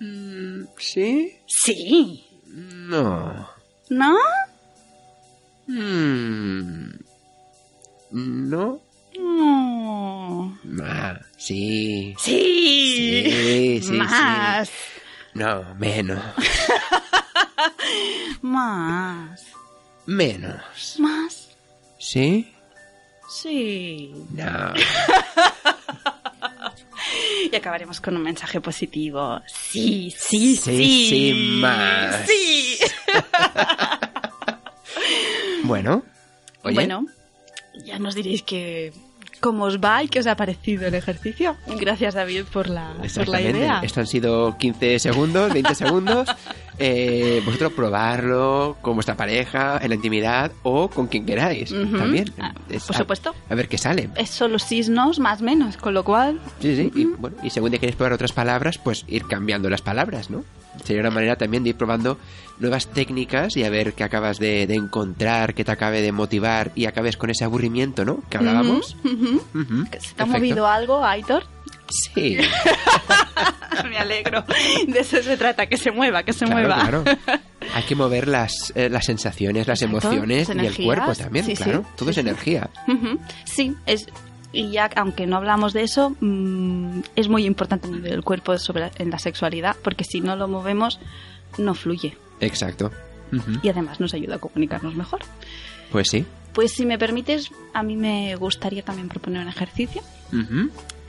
[0.00, 1.36] Mm, ¿Sí?
[1.46, 2.24] Sí.
[2.48, 3.48] No.
[3.90, 4.16] ¿No?
[5.66, 6.90] Mm.
[8.12, 8.80] ¿No?
[9.18, 10.58] No.
[10.82, 12.14] Ah, sí.
[12.18, 13.24] Sí.
[13.26, 13.92] Sí, sí.
[13.92, 14.70] Más.
[15.34, 16.20] No, menos.
[18.42, 19.46] Más.
[20.06, 20.96] Menos.
[20.98, 21.48] Más.
[21.98, 22.52] ¿Sí?
[23.28, 24.14] Sí.
[24.30, 24.72] No.
[27.52, 29.40] y acabaremos con un mensaje positivo.
[29.46, 30.76] Sí, sí, sí.
[30.76, 32.26] Sí, sí más.
[32.26, 32.78] Sí.
[35.64, 36.04] bueno.
[36.62, 36.74] Oye.
[36.74, 37.06] Bueno,
[37.84, 38.92] ya nos diréis que
[39.44, 41.54] cómo os va y qué os ha parecido el ejercicio.
[41.78, 43.80] Gracias, David, por la, por la idea.
[43.82, 46.28] Esto han sido 15 segundos, 20 segundos.
[46.76, 52.32] Eh, vosotros probarlo con vuestra pareja, en la intimidad o con quien queráis también.
[52.36, 53.32] Ah, por supuesto.
[53.48, 54.10] A, ver qué sale.
[54.16, 56.40] Es solo sisnos, más o menos, con lo cual...
[56.58, 56.90] Sí, sí.
[56.96, 60.42] y, bueno, y según queréis probar otras palabras, pues ir cambiando las palabras, ¿no?
[60.82, 62.18] Sería una manera también de ir probando
[62.58, 66.86] nuevas técnicas y a ver qué acabas de, encontrar, que te acabe de motivar y
[66.86, 68.22] acabes con ese aburrimiento, ¿no?
[68.28, 68.96] Que hablábamos.
[69.98, 71.44] ¿Se te ha movido algo, Aitor?
[71.90, 72.38] Sí.
[73.88, 74.44] Me alegro.
[74.86, 76.76] De eso se trata, que se mueva, que se mueva.
[76.76, 77.04] Claro.
[77.74, 81.84] Hay que mover las, eh, las sensaciones, las emociones y el cuerpo también, claro.
[81.96, 82.70] Todo es energía.
[83.44, 84.06] Sí, es
[84.54, 89.10] Y ya, aunque no hablamos de eso, mm, es muy importante el cuerpo sobre, en
[89.10, 91.00] la sexualidad, porque si no lo movemos,
[91.58, 92.16] no fluye.
[92.40, 92.90] Exacto.
[93.62, 95.20] Y además nos ayuda a comunicarnos mejor.
[95.90, 96.24] Pues sí.
[96.52, 100.02] Pues si me permites, a mí me gustaría también proponer un ejercicio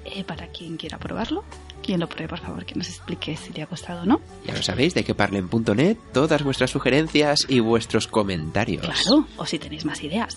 [0.06, 1.44] eh, para quien quiera probarlo.
[1.84, 4.22] Quien lo pruebe, por favor, que nos explique si le ha costado o no.
[4.48, 8.82] Ya lo sabéis, de que parlen.net, todas vuestras sugerencias y vuestros comentarios.
[8.82, 10.36] Claro, o si tenéis más ideas.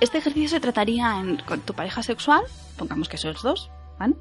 [0.00, 2.42] Este ejercicio se trataría en, con tu pareja sexual,
[2.76, 4.14] pongamos que sois dos, ¿vale?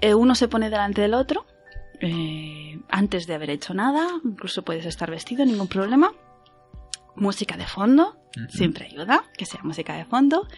[0.00, 1.46] Eh, uno se pone delante del otro,
[2.00, 6.12] eh, antes de haber hecho nada, incluso puedes estar vestido, ningún problema.
[7.16, 8.16] Música de fondo,
[8.48, 10.48] siempre ayuda, que sea música de fondo.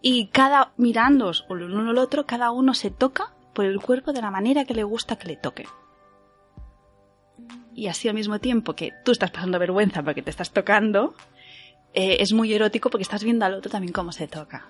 [0.00, 4.22] Y cada, mirándoos el uno al otro, cada uno se toca por el cuerpo de
[4.22, 5.66] la manera que le gusta que le toque.
[7.74, 11.14] Y así al mismo tiempo que tú estás pasando vergüenza porque te estás tocando,
[11.94, 14.66] eh, es muy erótico porque estás viendo al otro también cómo se toca.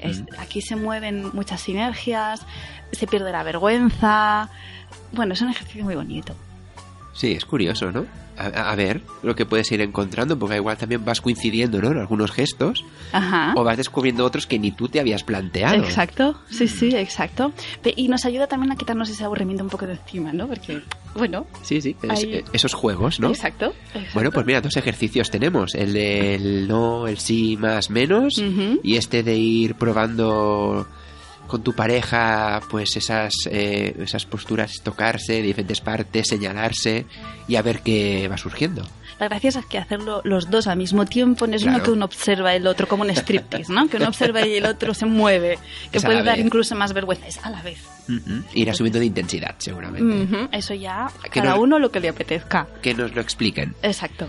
[0.00, 2.44] Es- aquí se mueven muchas sinergias,
[2.92, 4.50] se pierde la vergüenza.
[5.12, 6.34] Bueno, es un ejercicio muy bonito.
[7.12, 8.06] Sí, es curioso, ¿no?
[8.42, 11.90] A, ver lo que puedes ir encontrando, porque igual también vas coincidiendo, ¿no?
[11.90, 13.52] En algunos gestos, Ajá.
[13.54, 15.74] o vas descubriendo otros que ni tú te habías planteado.
[15.84, 17.52] Exacto, sí, sí, exacto.
[17.96, 20.46] Y nos ayuda también a quitarnos ese aburrimiento un poco de encima, ¿no?
[20.48, 20.80] Porque,
[21.14, 23.28] bueno, Sí, sí, es- eh, esos juegos, ¿no?
[23.28, 24.10] exacto, exacto.
[24.14, 25.74] Bueno, pues mira, dos ejercicios tenemos.
[25.74, 28.42] El del no, el sí más menos.
[28.82, 30.86] Y este de ir probando
[31.50, 37.06] con tu pareja, pues esas, eh, esas posturas, tocarse de diferentes partes, señalarse
[37.48, 38.86] y a ver qué va surgiendo.
[39.18, 41.76] La gracia es que hacerlo los dos al mismo tiempo no es Claro.
[41.76, 43.86] uno que uno observa el otro como un striptease, ¿no?
[43.88, 45.58] Que uno observa y el otro se mueve,
[45.92, 47.26] que Es puede dar incluso más vergüenza.
[47.26, 47.80] Es a la vez.
[48.08, 48.42] Ujú.
[48.54, 50.22] Irá subiendo de intensidad, seguramente.
[50.36, 52.66] Ujú, Eso ya, Que cada no- uno lo que le apetezca.
[52.80, 53.74] Que nos lo expliquen.
[53.82, 54.26] Exacto.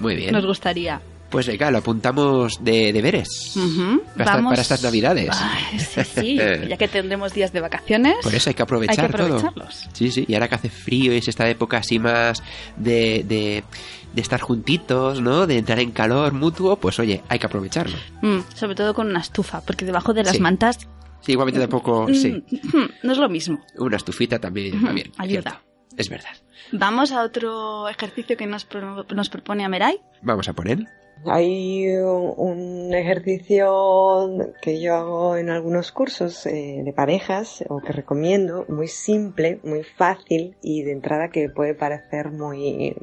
[0.00, 0.32] Muy bien.
[0.32, 1.00] Nos gustaría.
[1.30, 3.52] Pues venga, lo apuntamos de deberes.
[3.54, 5.28] Para, esta- Vamos- para estas navidades.
[5.32, 6.36] Ay, sí, sí.
[6.68, 8.14] ya que tendremos días de vacaciones.
[8.22, 9.26] Por eso hay que aprovechar Hay que todo.
[9.36, 9.88] aprovecharlos.
[9.92, 10.24] Sí, sí.
[10.28, 12.42] Y ahora que hace frío y es esta época así más
[12.76, 13.64] de, de,
[14.12, 15.46] de estar juntitos, ¿no?
[15.48, 17.96] De entrar en calor mutuo, pues oye, hay que aprovecharlo.
[18.22, 20.40] Mm, sobre todo con una estufa, porque debajo de las Sí.
[20.40, 20.78] mantas
[21.22, 22.30] Sí, igualmente tampoco, sí.
[22.50, 23.58] mm, mm, no es lo mismo.
[23.78, 25.10] Una estufita también va bien.
[25.18, 25.42] ayuda.
[25.42, 25.60] cierto.
[25.96, 26.30] Es verdad.
[26.72, 30.00] Vamos a otro ejercicio que nos, pro- nos propone Ameray.
[30.22, 30.78] Vamos a poner.
[31.24, 34.28] Hay un ejercicio
[34.60, 39.82] que yo hago en algunos cursos eh, de parejas o que recomiendo, muy simple, muy
[39.82, 42.94] fácil y de entrada que puede parecer muy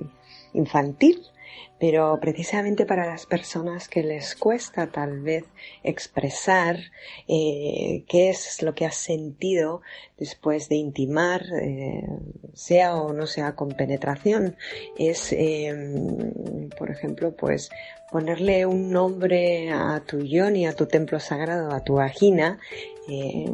[0.53, 1.21] infantil,
[1.79, 5.45] pero precisamente para las personas que les cuesta tal vez
[5.83, 6.77] expresar
[7.27, 9.81] eh, qué es lo que has sentido
[10.17, 12.07] después de intimar, eh,
[12.53, 14.55] sea o no sea con penetración,
[14.97, 17.69] es, eh, por ejemplo, pues
[18.11, 22.59] ponerle un nombre a tu yoni, a tu templo sagrado, a tu vagina,
[23.09, 23.51] eh,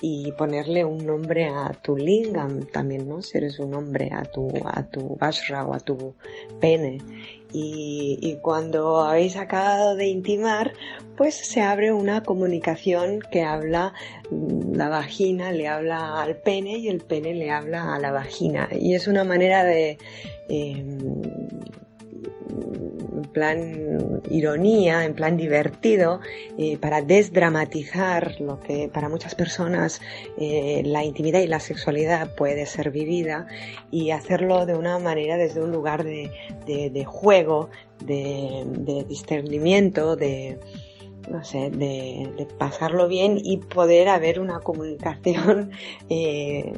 [0.00, 3.22] y ponerle un nombre a tu lingam también, ¿no?
[3.22, 6.14] Si eres un hombre, a tu, a tu vajra o a tu
[6.60, 6.98] pene.
[7.52, 10.74] Y, y cuando habéis acabado de intimar,
[11.16, 13.94] pues se abre una comunicación que habla,
[14.30, 18.68] mm, la vagina le habla al pene y el pene le habla a la vagina.
[18.72, 19.96] Y es una manera de,
[20.48, 20.84] eh,
[23.36, 26.20] plan ironía, en plan divertido,
[26.56, 30.00] eh, para desdramatizar lo que para muchas personas
[30.38, 33.46] eh, la intimidad y la sexualidad puede ser vivida
[33.90, 37.68] y hacerlo de una manera desde un lugar de, juego,
[38.02, 40.58] de, de discernimiento, de
[41.30, 45.72] no sé, de, pasarlo bien y poder haber una comunicación
[46.08, 46.72] eh,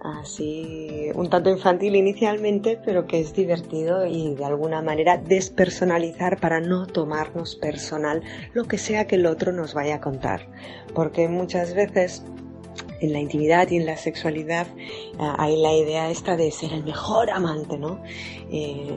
[0.00, 6.60] así un tanto infantil inicialmente, pero que es divertido y de alguna manera despersonalizar para
[6.60, 8.22] no tomarnos personal
[8.54, 10.48] lo que sea que el otro nos vaya a contar.
[10.94, 12.22] Porque muchas veces
[13.00, 14.66] en la intimidad y en la sexualidad
[15.18, 18.02] ah, hay la idea esta de ser el mejor amante, ¿no?
[18.50, 18.96] Eh,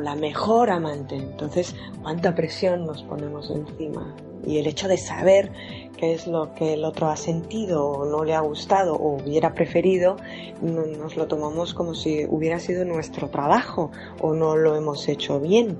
[0.00, 1.16] la mejor amante.
[1.16, 4.14] Entonces, cuánta presión nos ponemos encima.
[4.46, 5.52] Y el hecho de saber
[5.98, 9.52] qué es lo que el otro ha sentido o no le ha gustado o hubiera
[9.52, 10.16] preferido,
[10.62, 13.90] no- nos lo tomamos como si hubiera sido nuestro trabajo
[14.22, 15.78] o no lo hemos hecho bien.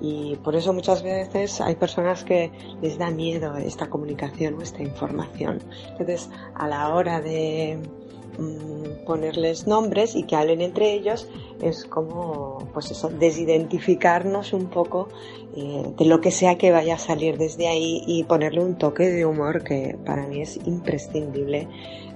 [0.00, 2.52] Y por eso muchas veces hay personas que
[2.82, 5.58] les da miedo esta comunicación o esta información.
[5.92, 7.78] Entonces, a la hora de
[9.06, 11.28] ponerles nombres y que hablen entre ellos,
[11.62, 15.08] es como, pues eso, desidentificarnos un poco
[15.56, 19.08] eh, de lo que sea que vaya a salir desde ahí y ponerle un toque
[19.08, 21.68] de humor que para mí es imprescindible.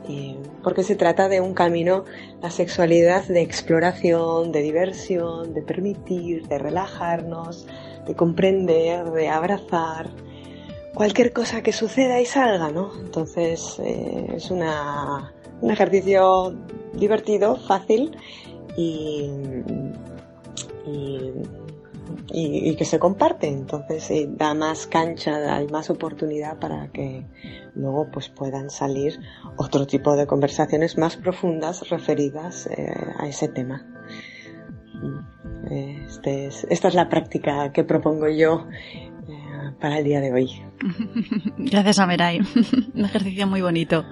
[0.08, 2.04] eh, porque se trata de un camino,
[2.42, 7.66] la sexualidad de exploración, de diversión, de permitir, de relajarnos,
[8.06, 10.10] de comprender, de abrazar.
[10.94, 12.90] cualquier cosa que suceda y salga, ¿no?
[12.98, 16.54] Entonces eh, es una, un ejercicio
[16.94, 18.16] divertido, fácil
[18.76, 19.30] y,
[20.86, 21.32] y,
[22.32, 23.48] y- y que se comparte.
[23.48, 27.24] Entonces eh, da más cancha, hay más oportunidad para que
[27.74, 29.18] luego pues puedan salir
[29.56, 33.86] otro tipo de conversaciones más profundas referidas eh, a ese tema.
[35.70, 38.66] Eh, Este es- esta es la práctica que propongo yo
[39.28, 40.50] eh, para el día de hoy.
[41.58, 42.40] Gracias a Meray.
[42.94, 44.04] Un ejercicio muy bonito.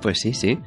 [0.00, 0.58] Pues sí, sí.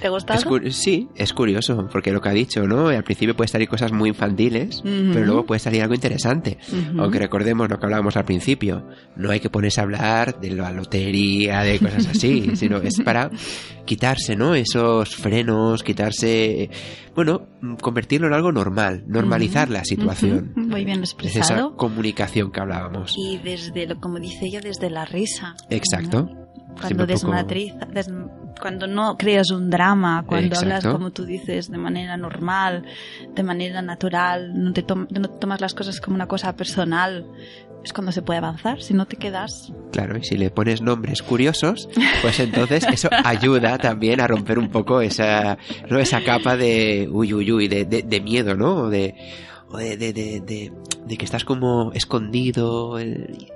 [0.00, 0.36] ¿Te gusta?
[0.70, 2.88] Sí, es curioso, porque lo que ha dicho, ¿no?
[2.88, 6.58] Al principio puede salir cosas muy infantiles, pero luego puede salir algo interesante.
[6.98, 10.72] Aunque recordemos lo que hablábamos al principio, no hay que ponerse a hablar de la
[10.72, 13.30] lotería, de cosas así, sino es para
[13.86, 14.54] quitarse, ¿no?
[14.54, 16.68] Esos frenos, quitarse,
[17.14, 17.46] bueno,
[17.80, 20.52] convertirlo en algo normal, normalizar la situación.
[20.56, 21.76] Muy bien Es esa expresado.
[21.76, 23.14] comunicación que hablábamos.
[23.16, 25.54] Y desde, lo, como dice ella, desde la risa.
[25.70, 26.24] Exacto.
[26.24, 26.44] ¿no?
[26.80, 28.10] Cuando desmatriza, des-
[28.60, 32.84] cuando no creas un drama, cuando hablas, como tú dices, de manera normal,
[33.34, 37.26] de manera natural, no te, tom- no te tomas las cosas como una cosa personal,
[37.84, 38.80] es cuando se puede avanzar.
[38.80, 41.88] Si no te quedas Claro, y si le pones nombres curiosos,
[42.22, 45.58] pues entonces eso ayuda también a romper un poco esa,
[45.90, 45.98] ¿no?
[45.98, 48.74] esa capa de uy, uy, uy, de, de- de miedo, ¿no?
[48.84, 49.14] O de,
[49.68, 50.72] o de, de, de, de-
[51.06, 52.98] de que estás como escondido.
[52.98, 53.48] el-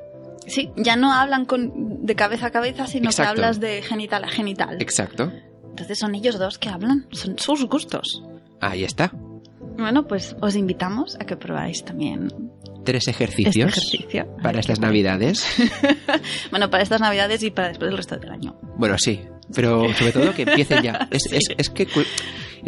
[0.49, 3.23] Sí, ya no hablan con, de cabeza a cabeza, sino Exacto.
[3.35, 4.77] que hablas de genital a genital.
[4.81, 5.31] Exacto.
[5.71, 8.23] Entonces son ellos dos que hablan, son sus gustos.
[8.61, 9.13] Ahí está.
[9.77, 12.29] Bueno, pues os invitamos a que probáis también
[12.85, 14.27] Tres este ejercicios ejercicio.
[14.43, 15.47] para estas navidades.
[16.51, 18.59] Bueno, para estas navidades y para después del resto del año.
[18.77, 19.21] Bueno, sí,
[19.55, 21.09] pero sobre todo que empiecen ya.
[21.11, 21.87] Es, es, es que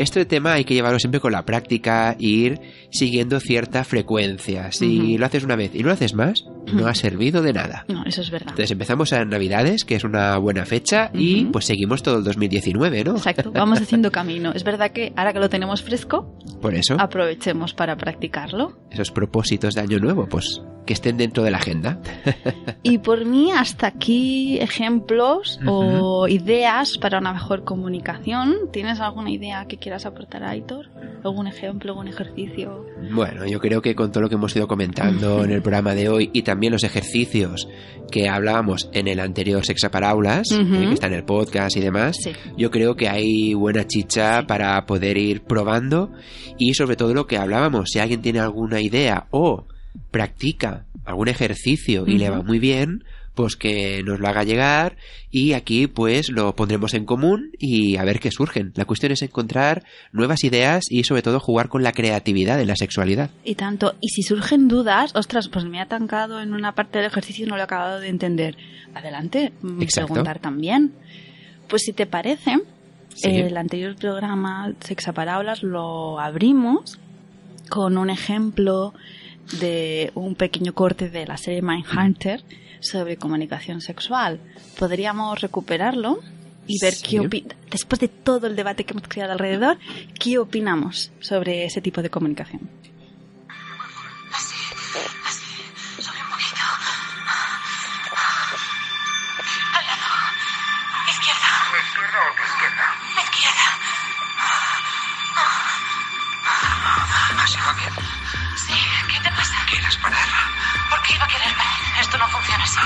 [0.02, 4.72] este tema hay que llevarlo siempre con la práctica, ir siguiendo cierta frecuencia.
[4.72, 5.18] Si Ujú.
[5.18, 6.86] lo haces una vez y no lo haces más, no Ujú.
[6.88, 7.84] ha servido de nada.
[7.88, 8.48] No, eso es verdad.
[8.50, 11.52] Entonces empezamos en Navidades, que es una buena fecha, y Ujú.
[11.52, 13.12] pues seguimos todo el 2019, ¿no?
[13.16, 14.52] Exacto, vamos haciendo camino.
[14.54, 18.78] Es verdad que ahora que lo tenemos fresco, Por eso, aprovechemos para practicarlo.
[18.90, 22.00] esos propósitos de Año Nuevo, pues que estén dentro de la agenda.
[22.82, 28.56] Y por mí, hasta aquí ejemplos o ideas para una mejor comunicación.
[28.72, 30.86] ¿Tienes alguna idea que quieras aportar, Aitor?
[31.24, 32.86] ¿Algún ejemplo, algún ejercicio?
[33.12, 36.08] Bueno, yo creo que con todo lo que hemos ido comentando en el programa de
[36.08, 37.68] hoy y también los ejercicios
[38.10, 41.80] que hablábamos en el anterior Sexa para Aulas, eh, que está en el podcast y
[41.80, 42.32] demás, Sí.
[42.56, 46.10] yo creo que hay buena chicha para poder ir probando
[46.58, 49.66] y sobre todo lo que hablábamos, si alguien tiene alguna idea o
[50.10, 53.04] practica algún ejercicio y le va muy bien,
[53.40, 54.98] pues que nos lo haga llegar
[55.30, 58.70] y aquí pues lo pondremos en común y a ver qué surgen.
[58.74, 59.82] La cuestión es encontrar
[60.12, 63.30] nuevas ideas y sobre todo jugar con la creatividad en la sexualidad.
[63.42, 67.06] Y tanto, y si surgen dudas, ostras, pues me he atancado en una parte del
[67.06, 68.58] ejercicio y no lo he acabado de entender.
[68.94, 70.08] Adelante, mm, Exacto.
[70.12, 70.92] preguntar también.
[71.66, 72.58] Pues si te parece,
[73.14, 73.30] Sí.
[73.30, 76.98] el anterior programa Sexa para Aulas lo abrimos
[77.70, 78.92] con un ejemplo
[79.60, 82.42] de un pequeño corte de la serie Mindhunter
[82.80, 84.40] sobre comunicación sexual.
[84.78, 86.20] Podríamos recuperarlo
[86.66, 87.02] y ver Sí.
[87.08, 89.78] qué opina, después de todo el debate que hemos creado alrededor,
[90.18, 92.60] qué opinamos sobre ese tipo de comunicación.
[95.98, 96.64] Un poquito.
[99.76, 100.08] Al lado.
[101.08, 101.50] Izquierda.
[101.80, 102.86] ¿Izquierda o qué izquierda?
[103.24, 103.66] Izquierda.
[107.42, 107.92] ¿Así va bien?
[108.66, 108.74] Sí,
[109.08, 109.54] ¿qué te pasa?
[109.68, 110.28] ¿Quieres parar?
[112.00, 112.78] Esto no funciona así.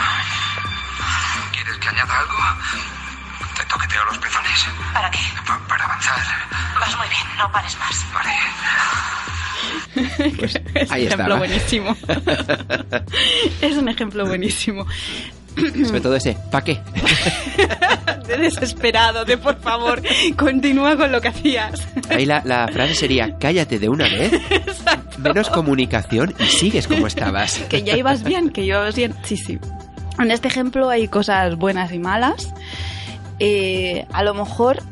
[1.53, 2.37] ¿Quieres que añada algo?
[3.57, 4.67] Te toqueteo los pezones.
[4.93, 5.19] ¿Para qué?
[5.47, 6.19] Pa- para avanzar.
[6.81, 8.07] Vas muy bien, no pares más.
[8.12, 8.35] Vale.
[10.39, 11.37] Pues Es un ejemplo estaba.
[11.37, 11.97] buenísimo.
[13.61, 14.87] es un ejemplo buenísimo.
[15.87, 16.81] Sobre todo ese, ¿pa' qué?
[18.27, 20.01] De desesperado, de por favor,
[20.37, 21.87] continúa con lo que hacías.
[22.09, 24.33] Ahí la, la frase sería, cállate de una vez,
[25.19, 27.59] menos comunicación y sigues como estabas.
[27.69, 29.15] que ya ibas bien, que ibas bien.
[29.25, 29.59] Sí, sí.
[30.19, 32.55] En este ejemplo hay cosas buenas y malas.
[33.41, 34.83] Eh, a lo mejor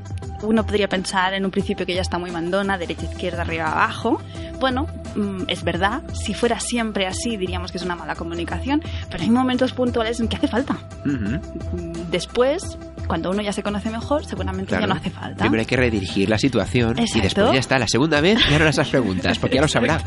[0.43, 4.20] uno podría pensar en un principio que ya está muy mandona, derecha, izquierda, arriba, abajo.
[4.61, 9.22] Bueno, mm, es verdad, si fuera siempre así diríamos que es una mala comunicación, pero
[9.22, 10.78] hay momentos puntuales en que hace falta.
[11.05, 14.82] Mm, Después, cuando uno ya se conoce mejor, seguramente claro.
[14.82, 15.38] ya no hace falta.
[15.45, 17.78] Primero hay que redirigir la situación y después ya está.
[17.78, 19.99] La segunda vez ya no las preguntas, porque ya lo sabrá.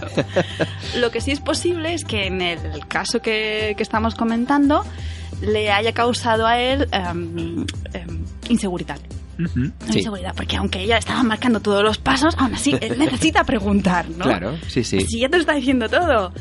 [0.97, 4.85] Lo que sí es posible es que en el caso que, que estamos comentando
[5.41, 7.65] le haya causado a él em,
[8.49, 8.99] inseguridad.
[9.37, 13.43] Ujú, Sí, Inseguridad, porque aunque ella estaba marcando todos los pasos, aún así él necesita
[13.43, 14.23] preguntar, ¿no?
[14.25, 15.01] claro, sí, sí.
[15.01, 16.31] Si ya te lo está diciendo todo,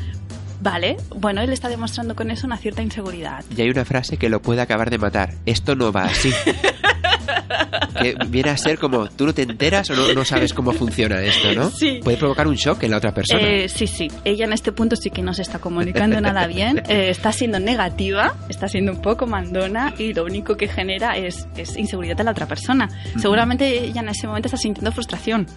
[0.65, 3.45] Vale, bueno, él está demostrando con eso una cierta inseguridad.
[3.55, 5.35] Y hay una frase que lo puede acabar de matar.
[5.45, 6.31] Esto no va así.
[8.01, 11.21] que viene a ser como, tú no te enteras o no, no sabes cómo funciona
[11.21, 11.69] esto, ¿no?
[11.69, 11.99] Sí.
[12.03, 13.47] Puede provocar un shock en la otra persona.
[13.47, 14.07] Eh, sí, sí.
[14.23, 16.81] Ella en este punto sí que no se está comunicando nada bien.
[16.95, 21.47] Eh, está siendo negativa, está siendo un poco mandona y lo único que genera es,
[21.57, 22.89] es inseguridad en la otra persona.
[23.19, 25.47] Seguramente ella en ese momento está sintiendo frustración.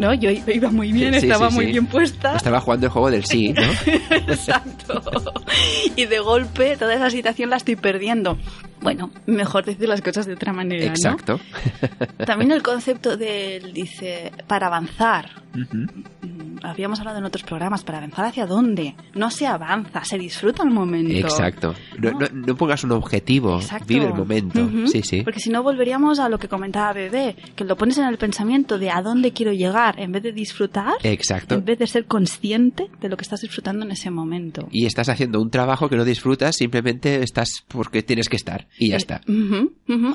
[0.00, 0.14] ¿No?
[0.14, 1.72] Yo iba muy bien, Sí, estaba sí, muy sí.
[1.72, 2.34] bien puesta.
[2.34, 3.62] Estaba jugando el juego del sí, ¿no?
[4.32, 5.02] Exacto.
[5.94, 8.38] Y de golpe toda esa situación la estoy perdiendo.
[8.80, 10.90] Bueno, mejor decir las cosas de otra manera, ¿no?
[10.90, 11.38] Exacto.
[12.26, 15.30] También el concepto del, dice, para avanzar.
[15.54, 18.94] Mm, Habíamos hablado en otros programas, para avanzar hacia dónde.
[19.14, 21.14] No se avanza, se disfruta el momento.
[21.14, 21.74] Exacto.
[21.98, 23.86] No, no- no pongas un objetivo, Exacto.
[23.88, 24.68] vive el momento.
[24.86, 25.22] Sí, sí.
[25.22, 28.78] Porque si no volveríamos a lo que comentaba Bebé, que lo pones en el pensamiento
[28.78, 31.54] de a dónde quiero llegar, en vez de disfrutar, Exacto.
[31.54, 34.68] en vez de ser consciente de lo que estás disfrutando en ese momento.
[34.70, 38.66] Y estás haciendo un trabajo que no disfrutas, simplemente estás porque tienes que estar.
[38.78, 39.20] Y ya Eh, está.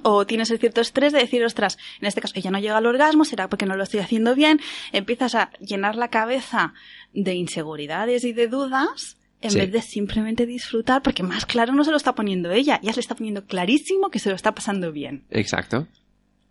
[0.04, 2.86] O tienes el cierto estrés de decir, ostras, en este caso ella no llega al
[2.86, 4.60] orgasmo, será porque no lo estoy haciendo bien.
[4.92, 6.74] Empiezas a llenar la cabeza
[7.14, 9.60] de inseguridades y de dudas en Sí.
[9.60, 12.98] vez de simplemente disfrutar, porque más claro no se lo está poniendo ella, ya se
[12.98, 15.24] le está poniendo clarísimo que se lo está pasando bien.
[15.30, 15.88] Exacto.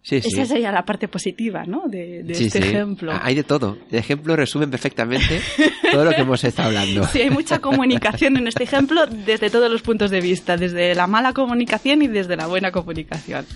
[0.07, 0.29] Sí, sí.
[0.35, 1.85] Esa sería la parte positiva, ¿no?
[1.89, 3.11] De, de Sí, este ejemplo.
[3.11, 3.79] Ah, Hay de todo.
[3.91, 5.41] El ejemplo resume perfectamente
[5.91, 7.05] todo lo que hemos estado hablando.
[7.09, 11.07] Sí, hay mucha comunicación en este ejemplo desde todos los puntos de vista, desde la
[11.07, 13.47] mala comunicación y desde la buena comunicación.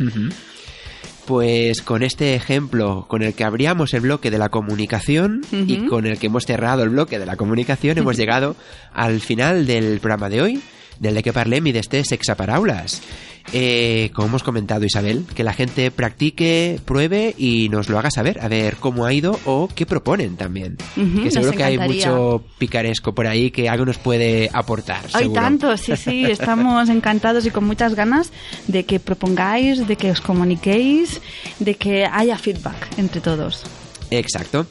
[1.26, 6.06] Pues con este ejemplo con el que abríamos el bloque de la comunicación y con
[6.06, 8.56] el que hemos cerrado el bloque de la comunicación, hemos llegado
[8.94, 10.62] al final del programa de hoy,
[10.98, 13.02] del de que parlem y de este sexaparaulas.
[13.52, 18.40] Eh, como hemos comentado, Isabel, que la gente practique, pruebe y nos lo haga saber,
[18.40, 20.76] a ver cómo ha ido o qué proponen también.
[20.96, 25.00] Ujú, que seguro que hay mucho picaresco por ahí que algo nos puede aportar.
[25.14, 28.32] Hay tanto, sí, sí, estamos encantados y con muchas ganas
[28.66, 31.20] de que propongáis, de que os comuniquéis,
[31.58, 33.62] de que haya feedback entre todos.
[34.10, 34.66] Exacto.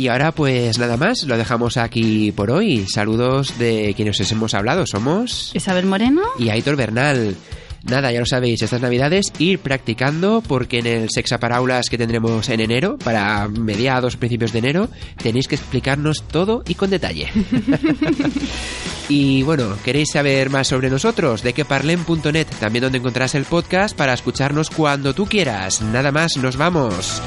[0.00, 2.86] Y ahora pues nada más, lo dejamos aquí por hoy.
[2.90, 4.86] Saludos de quienes os hemos hablado.
[4.86, 7.36] Somos Isabel Moreno, y Aitor Bernal.
[7.82, 12.60] Nada, ya lo sabéis, estas navidades ir practicando porque en el Sexaparaulas que tendremos en
[12.60, 14.88] enero, para mediados, principios de enero,
[15.22, 17.28] tenéis que explicarnos todo y con detalle.
[19.10, 21.42] y bueno, ¿queréis saber más sobre nosotros?
[21.42, 25.82] De queparlem.net, también donde encontrarás el podcast para escucharnos cuando tú quieras.
[25.82, 27.20] Nada más, nos vamos.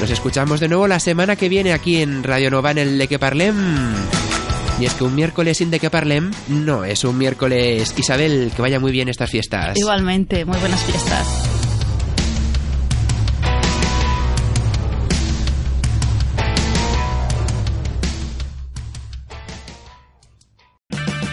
[0.00, 3.06] Nos escuchamos de nuevo la semana que viene aquí en Radio Nova en el De
[3.06, 3.54] Que Parlem.
[4.80, 7.94] Y es que un miércoles sin De Que Parlem no es un miércoles.
[7.98, 9.76] Isabel, que vaya muy bien estas fiestas.
[9.76, 11.59] igualmente, muy buenas fiestas.